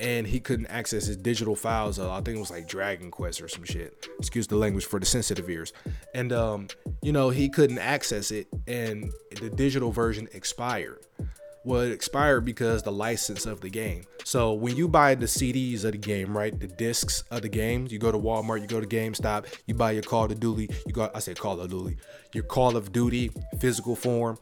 and 0.00 0.26
he 0.26 0.40
couldn't 0.40 0.66
access 0.66 1.06
his 1.06 1.16
digital 1.16 1.54
files. 1.54 1.98
I 1.98 2.20
think 2.22 2.36
it 2.36 2.40
was 2.40 2.50
like 2.50 2.66
Dragon 2.66 3.10
Quest 3.10 3.40
or 3.40 3.48
some 3.48 3.64
shit. 3.64 4.08
Excuse 4.18 4.46
the 4.46 4.56
language 4.56 4.84
for 4.84 4.98
the 4.98 5.06
sensitive 5.06 5.48
ears. 5.48 5.72
And 6.14 6.32
um, 6.32 6.68
you 7.02 7.12
know, 7.12 7.30
he 7.30 7.48
couldn't 7.48 7.78
access 7.78 8.30
it 8.30 8.48
and 8.66 9.12
the 9.40 9.50
digital 9.50 9.92
version 9.92 10.28
expired. 10.32 11.06
Well, 11.64 11.80
it 11.80 11.92
expired 11.92 12.44
because 12.44 12.82
the 12.82 12.92
license 12.92 13.46
of 13.46 13.62
the 13.62 13.70
game. 13.70 14.04
So 14.22 14.52
when 14.52 14.76
you 14.76 14.86
buy 14.86 15.14
the 15.14 15.24
CDs 15.24 15.84
of 15.84 15.92
the 15.92 15.98
game, 15.98 16.36
right, 16.36 16.58
the 16.58 16.66
discs 16.66 17.24
of 17.30 17.40
the 17.42 17.48
games, 17.48 17.90
you 17.90 17.98
go 17.98 18.12
to 18.12 18.18
Walmart, 18.18 18.60
you 18.60 18.66
go 18.66 18.80
to 18.80 18.86
GameStop, 18.86 19.46
you 19.66 19.74
buy 19.74 19.92
your 19.92 20.02
Call 20.02 20.24
of 20.24 20.38
Duty, 20.38 20.68
you 20.86 20.92
got 20.92 21.16
I 21.16 21.20
say 21.20 21.32
Call 21.32 21.60
of 21.60 21.70
Duty, 21.70 21.96
your 22.34 22.44
Call 22.44 22.76
of 22.76 22.92
Duty 22.92 23.30
physical 23.60 23.96
form, 23.96 24.38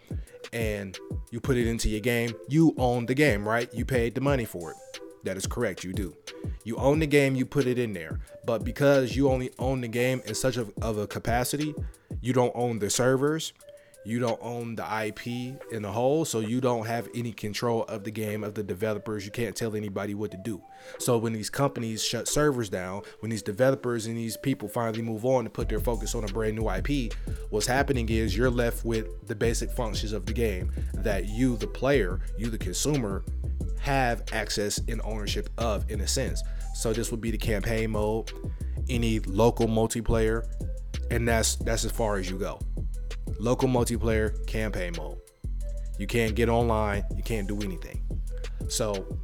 and 0.52 0.98
you 1.30 1.38
put 1.40 1.56
it 1.56 1.68
into 1.68 1.88
your 1.88 2.00
game. 2.00 2.34
You 2.48 2.74
own 2.76 3.06
the 3.06 3.14
game, 3.14 3.48
right? 3.48 3.72
You 3.72 3.84
paid 3.84 4.16
the 4.16 4.20
money 4.20 4.44
for 4.44 4.72
it. 4.72 5.00
That 5.24 5.36
is 5.36 5.46
correct, 5.46 5.84
you 5.84 5.92
do. 5.92 6.16
You 6.64 6.76
own 6.76 6.98
the 6.98 7.06
game, 7.06 7.36
you 7.36 7.46
put 7.46 7.66
it 7.66 7.78
in 7.78 7.92
there. 7.92 8.18
But 8.44 8.64
because 8.64 9.14
you 9.14 9.30
only 9.30 9.52
own 9.60 9.80
the 9.80 9.88
game 9.88 10.20
in 10.26 10.34
such 10.34 10.56
of 10.56 10.72
a 10.98 11.06
capacity, 11.06 11.72
you 12.20 12.32
don't 12.32 12.52
own 12.56 12.80
the 12.80 12.90
servers, 12.90 13.52
you 14.04 14.18
don't 14.18 14.38
own 14.42 14.74
the 14.74 15.06
IP 15.06 15.26
in 15.72 15.82
the 15.82 15.90
whole, 15.90 16.24
so 16.24 16.40
you 16.40 16.60
don't 16.60 16.86
have 16.86 17.08
any 17.14 17.32
control 17.32 17.84
of 17.84 18.02
the 18.02 18.10
game 18.10 18.42
of 18.42 18.54
the 18.54 18.62
developers. 18.62 19.24
You 19.24 19.30
can't 19.30 19.54
tell 19.54 19.76
anybody 19.76 20.14
what 20.14 20.32
to 20.32 20.36
do. 20.36 20.60
So 20.98 21.18
when 21.18 21.32
these 21.32 21.50
companies 21.50 22.02
shut 22.02 22.26
servers 22.26 22.68
down, 22.68 23.02
when 23.20 23.30
these 23.30 23.42
developers 23.42 24.06
and 24.06 24.16
these 24.16 24.36
people 24.36 24.68
finally 24.68 25.02
move 25.02 25.24
on 25.24 25.44
to 25.44 25.50
put 25.50 25.68
their 25.68 25.78
focus 25.78 26.14
on 26.14 26.24
a 26.24 26.28
brand 26.28 26.56
new 26.56 26.68
IP, 26.68 27.12
what's 27.50 27.66
happening 27.66 28.08
is 28.08 28.36
you're 28.36 28.50
left 28.50 28.84
with 28.84 29.26
the 29.28 29.34
basic 29.34 29.70
functions 29.70 30.12
of 30.12 30.26
the 30.26 30.32
game 30.32 30.72
that 30.94 31.26
you, 31.26 31.56
the 31.56 31.66
player, 31.66 32.20
you, 32.36 32.50
the 32.50 32.58
consumer, 32.58 33.24
have 33.80 34.24
access 34.32 34.78
and 34.88 35.00
ownership 35.04 35.48
of 35.58 35.88
in 35.90 36.00
a 36.00 36.08
sense. 36.08 36.42
So 36.74 36.92
this 36.92 37.12
would 37.12 37.20
be 37.20 37.30
the 37.30 37.38
campaign 37.38 37.92
mode, 37.92 38.32
any 38.88 39.20
local 39.20 39.68
multiplayer, 39.68 40.44
and 41.10 41.28
that's 41.28 41.56
that's 41.56 41.84
as 41.84 41.92
far 41.92 42.16
as 42.16 42.28
you 42.28 42.38
go 42.38 42.58
local 43.42 43.68
multiplayer 43.68 44.46
campaign 44.46 44.92
mode. 44.96 45.18
You 45.98 46.06
can't 46.06 46.34
get 46.34 46.48
online, 46.48 47.04
you 47.16 47.22
can't 47.22 47.48
do 47.48 47.60
anything. 47.60 48.02
So, 48.68 49.18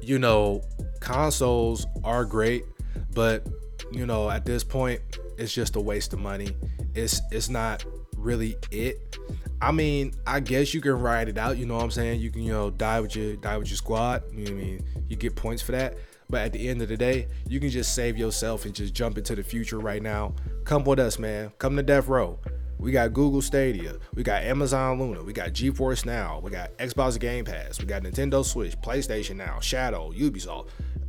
you 0.00 0.18
know, 0.18 0.62
consoles 1.00 1.86
are 2.04 2.24
great, 2.24 2.64
but 3.12 3.46
you 3.92 4.06
know, 4.06 4.30
at 4.30 4.44
this 4.44 4.64
point, 4.64 5.00
it's 5.36 5.52
just 5.52 5.76
a 5.76 5.80
waste 5.80 6.12
of 6.12 6.20
money. 6.20 6.56
It's 6.94 7.20
it's 7.32 7.48
not 7.48 7.84
really 8.16 8.56
it. 8.70 9.18
I 9.60 9.72
mean, 9.72 10.14
I 10.26 10.40
guess 10.40 10.72
you 10.72 10.80
can 10.80 10.92
ride 10.92 11.28
it 11.28 11.38
out, 11.38 11.58
you 11.58 11.66
know 11.66 11.74
what 11.74 11.84
I'm 11.84 11.90
saying? 11.90 12.20
You 12.20 12.30
can, 12.30 12.42
you 12.42 12.52
know, 12.52 12.70
die 12.70 13.00
with 13.00 13.16
your 13.16 13.36
die 13.36 13.58
with 13.58 13.68
your 13.68 13.76
squad. 13.76 14.22
You 14.32 14.44
know 14.44 14.50
I 14.52 14.54
mean? 14.54 14.84
You 15.08 15.16
get 15.16 15.34
points 15.34 15.62
for 15.62 15.72
that. 15.72 15.96
But 16.30 16.42
at 16.42 16.52
the 16.52 16.68
end 16.68 16.80
of 16.80 16.88
the 16.88 16.96
day, 16.96 17.28
you 17.48 17.60
can 17.60 17.70
just 17.70 17.94
save 17.94 18.16
yourself 18.16 18.64
and 18.64 18.74
just 18.74 18.94
jump 18.94 19.18
into 19.18 19.34
the 19.34 19.42
future 19.42 19.78
right 19.78 20.02
now. 20.02 20.34
Come 20.64 20.84
with 20.84 20.98
us, 20.98 21.18
man. 21.18 21.52
Come 21.58 21.76
to 21.76 21.82
Death 21.82 22.08
Row. 22.08 22.38
We 22.84 22.92
got 22.92 23.14
Google 23.14 23.40
Stadia. 23.40 23.96
We 24.14 24.22
got 24.22 24.42
Amazon 24.42 25.00
Luna. 25.00 25.22
We 25.22 25.32
got 25.32 25.54
GeForce 25.54 26.04
Now. 26.04 26.38
We 26.40 26.50
got 26.50 26.76
Xbox 26.76 27.18
Game 27.18 27.46
Pass. 27.46 27.80
We 27.80 27.86
got 27.86 28.02
Nintendo 28.02 28.44
Switch, 28.44 28.78
PlayStation 28.82 29.36
Now, 29.36 29.58
Shadow, 29.58 30.12
Ubisoft. 30.12 30.68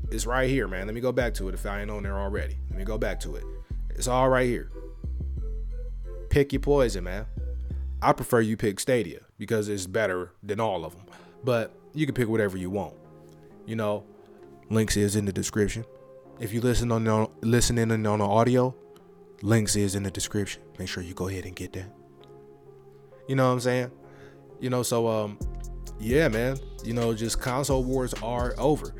It's 0.09 0.25
right 0.25 0.49
here, 0.49 0.69
man. 0.69 0.85
Let 0.85 0.95
me 0.95 1.01
go 1.01 1.11
back 1.11 1.33
to 1.33 1.49
it 1.49 1.53
if 1.53 1.65
I 1.65 1.81
ain't 1.81 1.91
on 1.91 2.03
there 2.03 2.17
already. 2.17 2.57
Let 2.69 2.79
me 2.79 2.85
go 2.85 2.97
back 2.97 3.19
to 3.19 3.35
it. 3.35 3.43
It's 3.89 4.07
all 4.07 4.29
right 4.29 4.47
here. 4.47 4.71
Pick 6.29 6.53
your 6.53 6.61
poison, 6.61 7.03
man. 7.03 7.25
I 8.01 8.13
prefer 8.13 8.39
you 8.39 8.55
pick 8.55 8.79
Stadia 8.79 9.19
because 9.37 9.67
it's 9.67 9.85
better 9.85 10.31
than 10.41 10.61
all 10.61 10.85
of 10.85 10.95
them. 10.95 11.07
But 11.43 11.73
you 11.93 12.05
can 12.05 12.15
pick 12.15 12.29
whatever 12.29 12.55
you 12.55 12.69
want. 12.69 12.93
You 13.65 13.75
know, 13.75 14.05
links 14.69 14.95
is 14.95 15.17
in 15.17 15.25
the 15.25 15.33
description. 15.33 15.83
If 16.39 16.53
you 16.53 16.61
listen 16.61 16.89
on 16.93 17.27
listening 17.41 17.91
on 17.91 18.19
the 18.19 18.25
audio, 18.25 18.73
Links 19.41 19.75
is 19.75 19.95
in 19.95 20.03
the 20.03 20.11
description. 20.11 20.61
Make 20.79 20.87
sure 20.87 21.03
you 21.03 21.13
go 21.13 21.27
ahead 21.27 21.45
and 21.45 21.55
get 21.55 21.73
that. 21.73 21.91
You 23.27 23.35
know 23.35 23.47
what 23.47 23.53
I'm 23.53 23.59
saying? 23.59 23.91
You 24.59 24.69
know, 24.69 24.83
so 24.83 25.07
um, 25.07 25.37
yeah, 25.99 26.27
man. 26.27 26.57
You 26.83 26.93
know, 26.93 27.13
just 27.13 27.39
console 27.39 27.83
wars 27.83 28.13
are 28.21 28.53
over. 28.57 28.93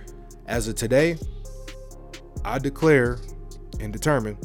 As 0.48 0.68
of 0.68 0.76
today, 0.76 1.18
I 2.44 2.60
declare 2.60 3.18
and 3.80 3.92
determine 3.92 4.38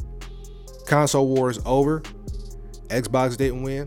console 0.87 1.27
wars 1.27 1.59
over. 1.65 2.01
Xbox 2.87 3.37
didn't 3.37 3.63
win. 3.63 3.85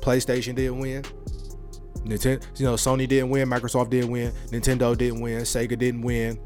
PlayStation 0.00 0.54
didn't 0.54 0.78
win. 0.78 1.02
Nintendo, 2.04 2.44
you 2.58 2.66
know, 2.66 2.74
Sony 2.74 3.08
didn't 3.08 3.30
win. 3.30 3.48
Microsoft 3.48 3.90
didn't 3.90 4.10
win. 4.10 4.32
Nintendo 4.48 4.96
didn't 4.96 5.20
win. 5.20 5.42
Sega 5.42 5.78
didn't 5.78 6.02
win. 6.02 6.38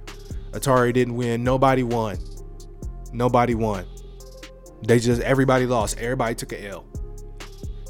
Atari 0.52 0.92
didn't 0.92 1.14
win. 1.14 1.42
Nobody 1.44 1.82
won. 1.82 2.16
Nobody 3.12 3.54
won. 3.54 3.84
They 4.82 4.98
just 4.98 5.20
everybody 5.22 5.66
lost. 5.66 5.98
Everybody 5.98 6.34
took 6.34 6.52
a 6.52 6.68
L. 6.68 6.84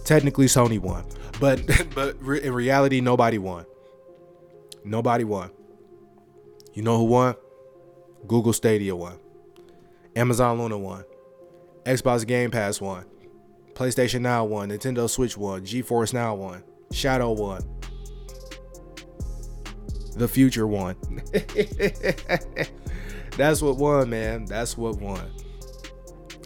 Technically, 0.05 0.47
Sony 0.47 0.79
won, 0.79 1.05
but 1.41 1.61
but 1.95 2.17
in 2.17 2.53
reality, 2.53 3.01
nobody 3.01 3.39
won. 3.39 3.65
Nobody 4.85 5.25
won. 5.25 5.51
You 6.73 6.83
know 6.83 6.99
who 6.99 7.05
won? 7.05 7.35
Google 8.27 8.53
Stadia 8.53 8.97
won. 8.97 9.19
Amazon 10.17 10.59
Luna 10.59 10.79
won. 10.79 11.05
Xbox 11.85 12.27
Game 12.27 12.51
Pass 12.51 12.81
won. 12.81 13.05
PlayStation 13.75 14.23
Now 14.23 14.45
won. 14.45 14.71
Nintendo 14.71 15.09
Switch 15.09 15.37
won. 15.37 15.63
GeForce 15.63 16.13
Now 16.13 16.35
won. 16.35 16.65
Shadow 16.93 17.33
won. 17.33 17.63
The 20.17 20.27
future 20.27 20.67
won. 20.67 20.97
That's 23.37 23.63
what 23.63 23.77
won, 23.77 24.11
man. 24.11 24.47
That's 24.47 24.77
what 24.77 24.97
won 24.97 25.31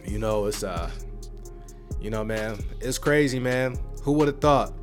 you 0.05 0.19
know, 0.19 0.45
it's 0.45 0.63
uh, 0.63 0.89
you 1.99 2.09
know, 2.09 2.23
man, 2.23 2.57
it's 2.81 2.97
crazy, 2.97 3.39
man. 3.39 3.77
Who 4.03 4.13
would 4.13 4.27
have 4.27 4.41
thought? 4.41 4.73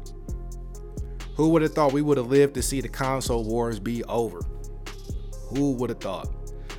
Who 1.36 1.50
would 1.50 1.62
have 1.62 1.74
thought 1.74 1.92
we 1.92 2.02
would 2.02 2.18
have 2.18 2.28
lived 2.28 2.54
to 2.54 2.62
see 2.62 2.80
the 2.80 2.88
console 2.88 3.44
wars 3.44 3.78
be 3.78 4.04
over? 4.04 4.40
Who 5.50 5.72
would 5.72 5.90
have 5.90 6.00
thought? 6.00 6.28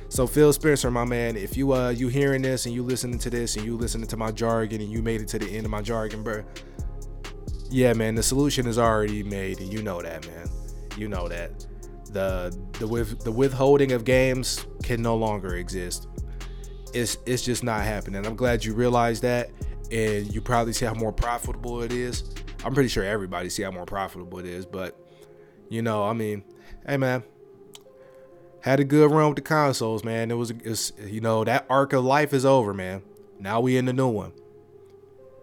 So 0.08 0.26
Phil 0.26 0.52
Spencer, 0.52 0.90
my 0.90 1.04
man, 1.04 1.36
if 1.36 1.56
you 1.56 1.72
uh 1.72 1.90
you 1.90 2.08
hearing 2.08 2.42
this 2.42 2.66
and 2.66 2.74
you 2.74 2.82
listening 2.82 3.18
to 3.20 3.30
this 3.30 3.56
and 3.56 3.64
you 3.64 3.76
listening 3.76 4.06
to 4.08 4.16
my 4.16 4.30
jargon 4.30 4.80
and 4.80 4.90
you 4.90 5.02
made 5.02 5.20
it 5.20 5.28
to 5.28 5.38
the 5.38 5.50
end 5.50 5.64
of 5.64 5.70
my 5.70 5.82
jargon, 5.82 6.22
bro. 6.22 6.44
Yeah, 7.70 7.94
man, 7.94 8.14
the 8.14 8.22
solution 8.22 8.66
is 8.66 8.78
already 8.78 9.22
made 9.22 9.60
and 9.60 9.72
you 9.72 9.82
know 9.82 10.02
that, 10.02 10.26
man. 10.26 10.48
You 10.98 11.08
know 11.08 11.28
that. 11.28 11.66
the 12.12 12.56
the 12.78 12.86
with 12.86 13.20
the 13.24 13.32
withholding 13.32 13.92
of 13.92 14.04
games 14.04 14.66
can 14.82 15.00
no 15.02 15.16
longer 15.16 15.56
exist. 15.56 16.08
It's 16.92 17.16
it's 17.26 17.42
just 17.42 17.64
not 17.64 17.82
happening. 17.82 18.26
I'm 18.26 18.36
glad 18.36 18.64
you 18.64 18.74
realized 18.74 19.22
that, 19.22 19.50
and 19.90 20.32
you 20.32 20.40
probably 20.40 20.72
see 20.72 20.84
how 20.84 20.94
more 20.94 21.12
profitable 21.12 21.82
it 21.82 21.92
is. 21.92 22.24
I'm 22.64 22.74
pretty 22.74 22.88
sure 22.88 23.04
everybody 23.04 23.48
see 23.48 23.62
how 23.62 23.70
more 23.70 23.86
profitable 23.86 24.38
it 24.38 24.46
is, 24.46 24.66
but 24.66 24.98
you 25.68 25.82
know, 25.82 26.04
I 26.04 26.12
mean, 26.12 26.44
hey 26.86 26.96
man, 26.96 27.24
had 28.60 28.78
a 28.78 28.84
good 28.84 29.10
run 29.10 29.28
with 29.28 29.36
the 29.36 29.42
consoles, 29.42 30.04
man. 30.04 30.30
It 30.30 30.34
was, 30.34 30.50
it's, 30.50 30.92
you 31.04 31.20
know, 31.20 31.44
that 31.44 31.66
arc 31.68 31.92
of 31.92 32.04
life 32.04 32.32
is 32.32 32.44
over, 32.44 32.72
man. 32.72 33.02
Now 33.38 33.60
we 33.60 33.76
in 33.76 33.86
the 33.86 33.92
new 33.92 34.08
one. 34.08 34.32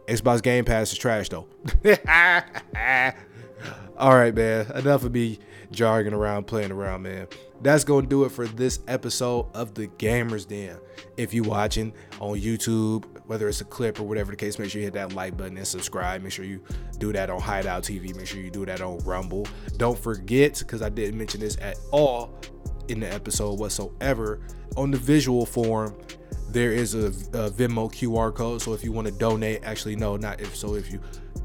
Xbox 0.07 0.41
Game 0.41 0.65
Pass 0.65 0.91
is 0.91 0.97
trash 0.97 1.29
though. 1.29 1.47
All 3.97 4.15
right, 4.15 4.33
man. 4.33 4.71
Enough 4.73 5.03
of 5.03 5.13
me 5.13 5.39
jargon 5.71 6.13
around, 6.13 6.47
playing 6.47 6.71
around, 6.71 7.03
man. 7.03 7.27
That's 7.61 7.83
gonna 7.83 8.07
do 8.07 8.23
it 8.23 8.31
for 8.31 8.47
this 8.47 8.79
episode 8.87 9.47
of 9.53 9.73
the 9.73 9.87
Gamers 9.87 10.47
Den. 10.47 10.77
If 11.17 11.33
you're 11.33 11.45
watching 11.45 11.93
on 12.19 12.39
YouTube, 12.39 13.05
whether 13.25 13.47
it's 13.49 13.61
a 13.61 13.65
clip 13.65 13.99
or 13.99 14.03
whatever 14.03 14.31
the 14.31 14.37
case, 14.37 14.57
make 14.57 14.69
sure 14.71 14.79
you 14.79 14.87
hit 14.87 14.93
that 14.93 15.13
like 15.13 15.37
button 15.37 15.57
and 15.57 15.67
subscribe. 15.67 16.23
Make 16.23 16.31
sure 16.31 16.45
you 16.45 16.61
do 16.97 17.11
that 17.13 17.29
on 17.29 17.41
Hideout 17.41 17.83
TV. 17.83 18.15
Make 18.15 18.27
sure 18.27 18.39
you 18.39 18.49
do 18.49 18.65
that 18.65 18.81
on 18.81 18.97
Rumble. 18.99 19.45
Don't 19.77 19.99
forget, 19.99 20.59
because 20.59 20.81
I 20.81 20.89
didn't 20.89 21.17
mention 21.17 21.41
this 21.41 21.57
at 21.61 21.77
all 21.91 22.33
in 22.87 22.99
the 23.01 23.13
episode 23.13 23.59
whatsoever, 23.59 24.39
on 24.75 24.91
the 24.91 24.97
visual 24.97 25.45
form, 25.45 25.95
there 26.49 26.71
is 26.71 26.95
a, 26.95 27.07
a 27.07 27.49
Venmo 27.51 27.91
QR 27.91 28.33
code. 28.33 28.61
So 28.61 28.73
if 28.73 28.83
you 28.83 28.91
want 28.91 29.07
to 29.07 29.13
donate, 29.13 29.63
actually 29.63 29.95
no, 29.95 30.17
not 30.17 30.41
if 30.41 30.55
so. 30.55 30.75
If 30.75 30.91
you 30.91 30.99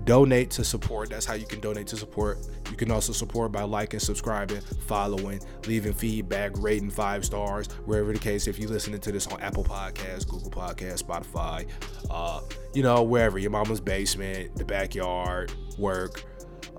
donate 0.04 0.50
to 0.50 0.64
support, 0.64 1.10
that's 1.10 1.26
how 1.26 1.34
you 1.34 1.46
can 1.46 1.60
donate 1.60 1.86
to 1.88 1.96
support. 1.96 2.38
You 2.70 2.76
can 2.76 2.90
also 2.90 3.12
support 3.12 3.52
by 3.52 3.62
liking, 3.62 4.00
subscribing, 4.00 4.60
following, 4.86 5.40
leaving 5.66 5.92
feedback, 5.92 6.52
rating 6.56 6.90
five 6.90 7.24
stars, 7.24 7.68
wherever 7.86 8.12
the 8.12 8.18
case. 8.18 8.46
If 8.46 8.58
you're 8.58 8.70
listening 8.70 9.00
to 9.00 9.12
this 9.12 9.26
on 9.26 9.40
Apple 9.40 9.64
Podcasts, 9.64 10.28
Google 10.28 10.50
Podcasts, 10.50 11.02
Spotify, 11.02 11.66
uh, 12.10 12.40
you 12.74 12.82
know, 12.82 13.02
wherever 13.02 13.38
your 13.38 13.50
mama's 13.50 13.80
basement, 13.80 14.56
the 14.56 14.64
backyard, 14.64 15.52
work, 15.78 16.24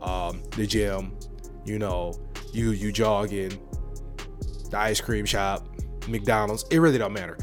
um, 0.01 0.43
the 0.55 0.67
gym, 0.67 1.17
you 1.65 1.79
know, 1.79 2.13
you 2.53 2.71
you 2.71 2.91
jogging, 2.91 3.59
the 4.69 4.77
ice 4.77 5.01
cream 5.01 5.25
shop, 5.25 5.67
McDonald's. 6.07 6.65
It 6.71 6.79
really 6.79 6.97
don't 6.97 7.13
matter. 7.13 7.37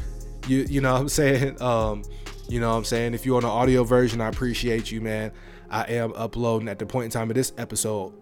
You 0.47 0.65
you 0.69 0.81
know 0.81 0.93
what 0.93 1.01
I'm 1.01 1.09
saying? 1.09 1.61
Um, 1.61 2.03
you 2.49 2.59
know 2.59 2.71
what 2.71 2.77
I'm 2.77 2.83
saying? 2.83 3.13
If 3.13 3.25
you're 3.25 3.37
on 3.37 3.43
the 3.43 3.47
audio 3.47 3.83
version, 3.83 4.19
I 4.19 4.27
appreciate 4.27 4.91
you, 4.91 5.01
man. 5.01 5.31
I 5.73 5.81
am 5.93 6.13
uploading 6.15 6.69
at 6.69 6.77
the 6.77 6.85
point 6.85 7.05
in 7.05 7.11
time 7.11 7.31
of 7.31 7.35
this 7.35 7.51
episode. 7.57 8.13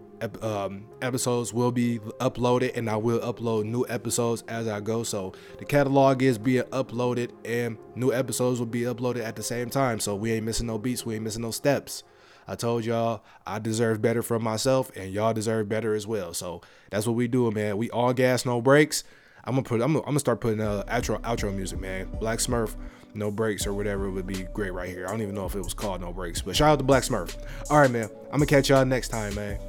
Um, 0.42 0.86
episodes 1.02 1.54
will 1.54 1.72
be 1.72 2.00
uploaded 2.20 2.78
and 2.78 2.90
I 2.90 2.96
will 2.96 3.20
upload 3.20 3.66
new 3.66 3.86
episodes 3.90 4.44
as 4.48 4.70
I 4.70 4.80
go. 4.80 5.04
So 5.04 5.34
the 5.60 5.66
catalog 5.66 6.22
is 6.22 6.38
being 6.38 6.64
uploaded 6.66 7.32
and 7.44 7.78
new 7.96 8.14
episodes 8.14 8.60
will 8.60 8.68
be 8.68 8.82
uploaded 8.82 9.26
at 9.26 9.36
the 9.36 9.44
same 9.44 9.70
time. 9.70 10.00
So 10.00 10.16
we 10.16 10.32
ain't 10.32 10.46
missing 10.46 10.68
no 10.68 10.78
beats, 10.78 11.06
we 11.06 11.16
ain't 11.16 11.26
missing 11.26 11.42
no 11.42 11.52
steps. 11.52 12.04
I 12.48 12.56
told 12.56 12.86
y'all 12.86 13.22
I 13.46 13.60
deserve 13.60 14.02
better 14.02 14.22
from 14.22 14.44
myself 14.44 14.90
and 14.96 15.12
y'all 15.12 15.34
deserve 15.34 15.68
better 15.68 15.94
as 15.94 16.08
well. 16.08 16.34
So 16.34 16.62
that's 16.90 17.06
what 17.06 17.18
we 17.18 17.28
do, 17.28 17.52
man. 17.52 17.76
We 17.78 17.90
all 17.90 18.14
gas, 18.14 18.46
no 18.46 18.62
brakes. 18.62 19.04
I'm 19.44 19.56
gonna 19.56 19.64
put 19.64 19.82
I'm 19.82 19.94
gonna, 19.94 20.00
I'm 20.00 20.06
gonna 20.06 20.20
start 20.20 20.40
putting 20.40 20.62
uh 20.62 20.84
outro 20.88 21.20
outro 21.22 21.54
music, 21.54 21.82
man. 21.82 22.08
Black 22.20 22.40
Smurf, 22.40 22.76
no 23.14 23.32
breaks 23.32 23.68
or 23.68 23.74
whatever 23.74 24.10
would 24.10 24.28
be 24.28 24.44
great 24.54 24.74
right 24.74 24.90
here. 24.90 25.06
I 25.06 25.12
don't 25.12 25.22
even 25.22 25.36
know 25.36 25.46
if 25.46 25.56
it 25.56 25.62
was 25.62 25.74
called 25.74 26.02
no 26.02 26.14
breaks, 26.14 26.42
but 26.42 26.56
shout 26.56 26.70
out 26.70 26.80
to 26.80 26.84
Black 26.84 27.04
Smurf. 27.04 27.36
All 27.70 27.80
right, 27.80 27.92
man. 27.92 28.10
I'm 28.26 28.40
gonna 28.40 28.46
catch 28.46 28.70
y'all 28.70 28.86
next 28.86 29.10
time, 29.10 29.36
man. 29.36 29.60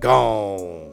Gone. 0.00 0.91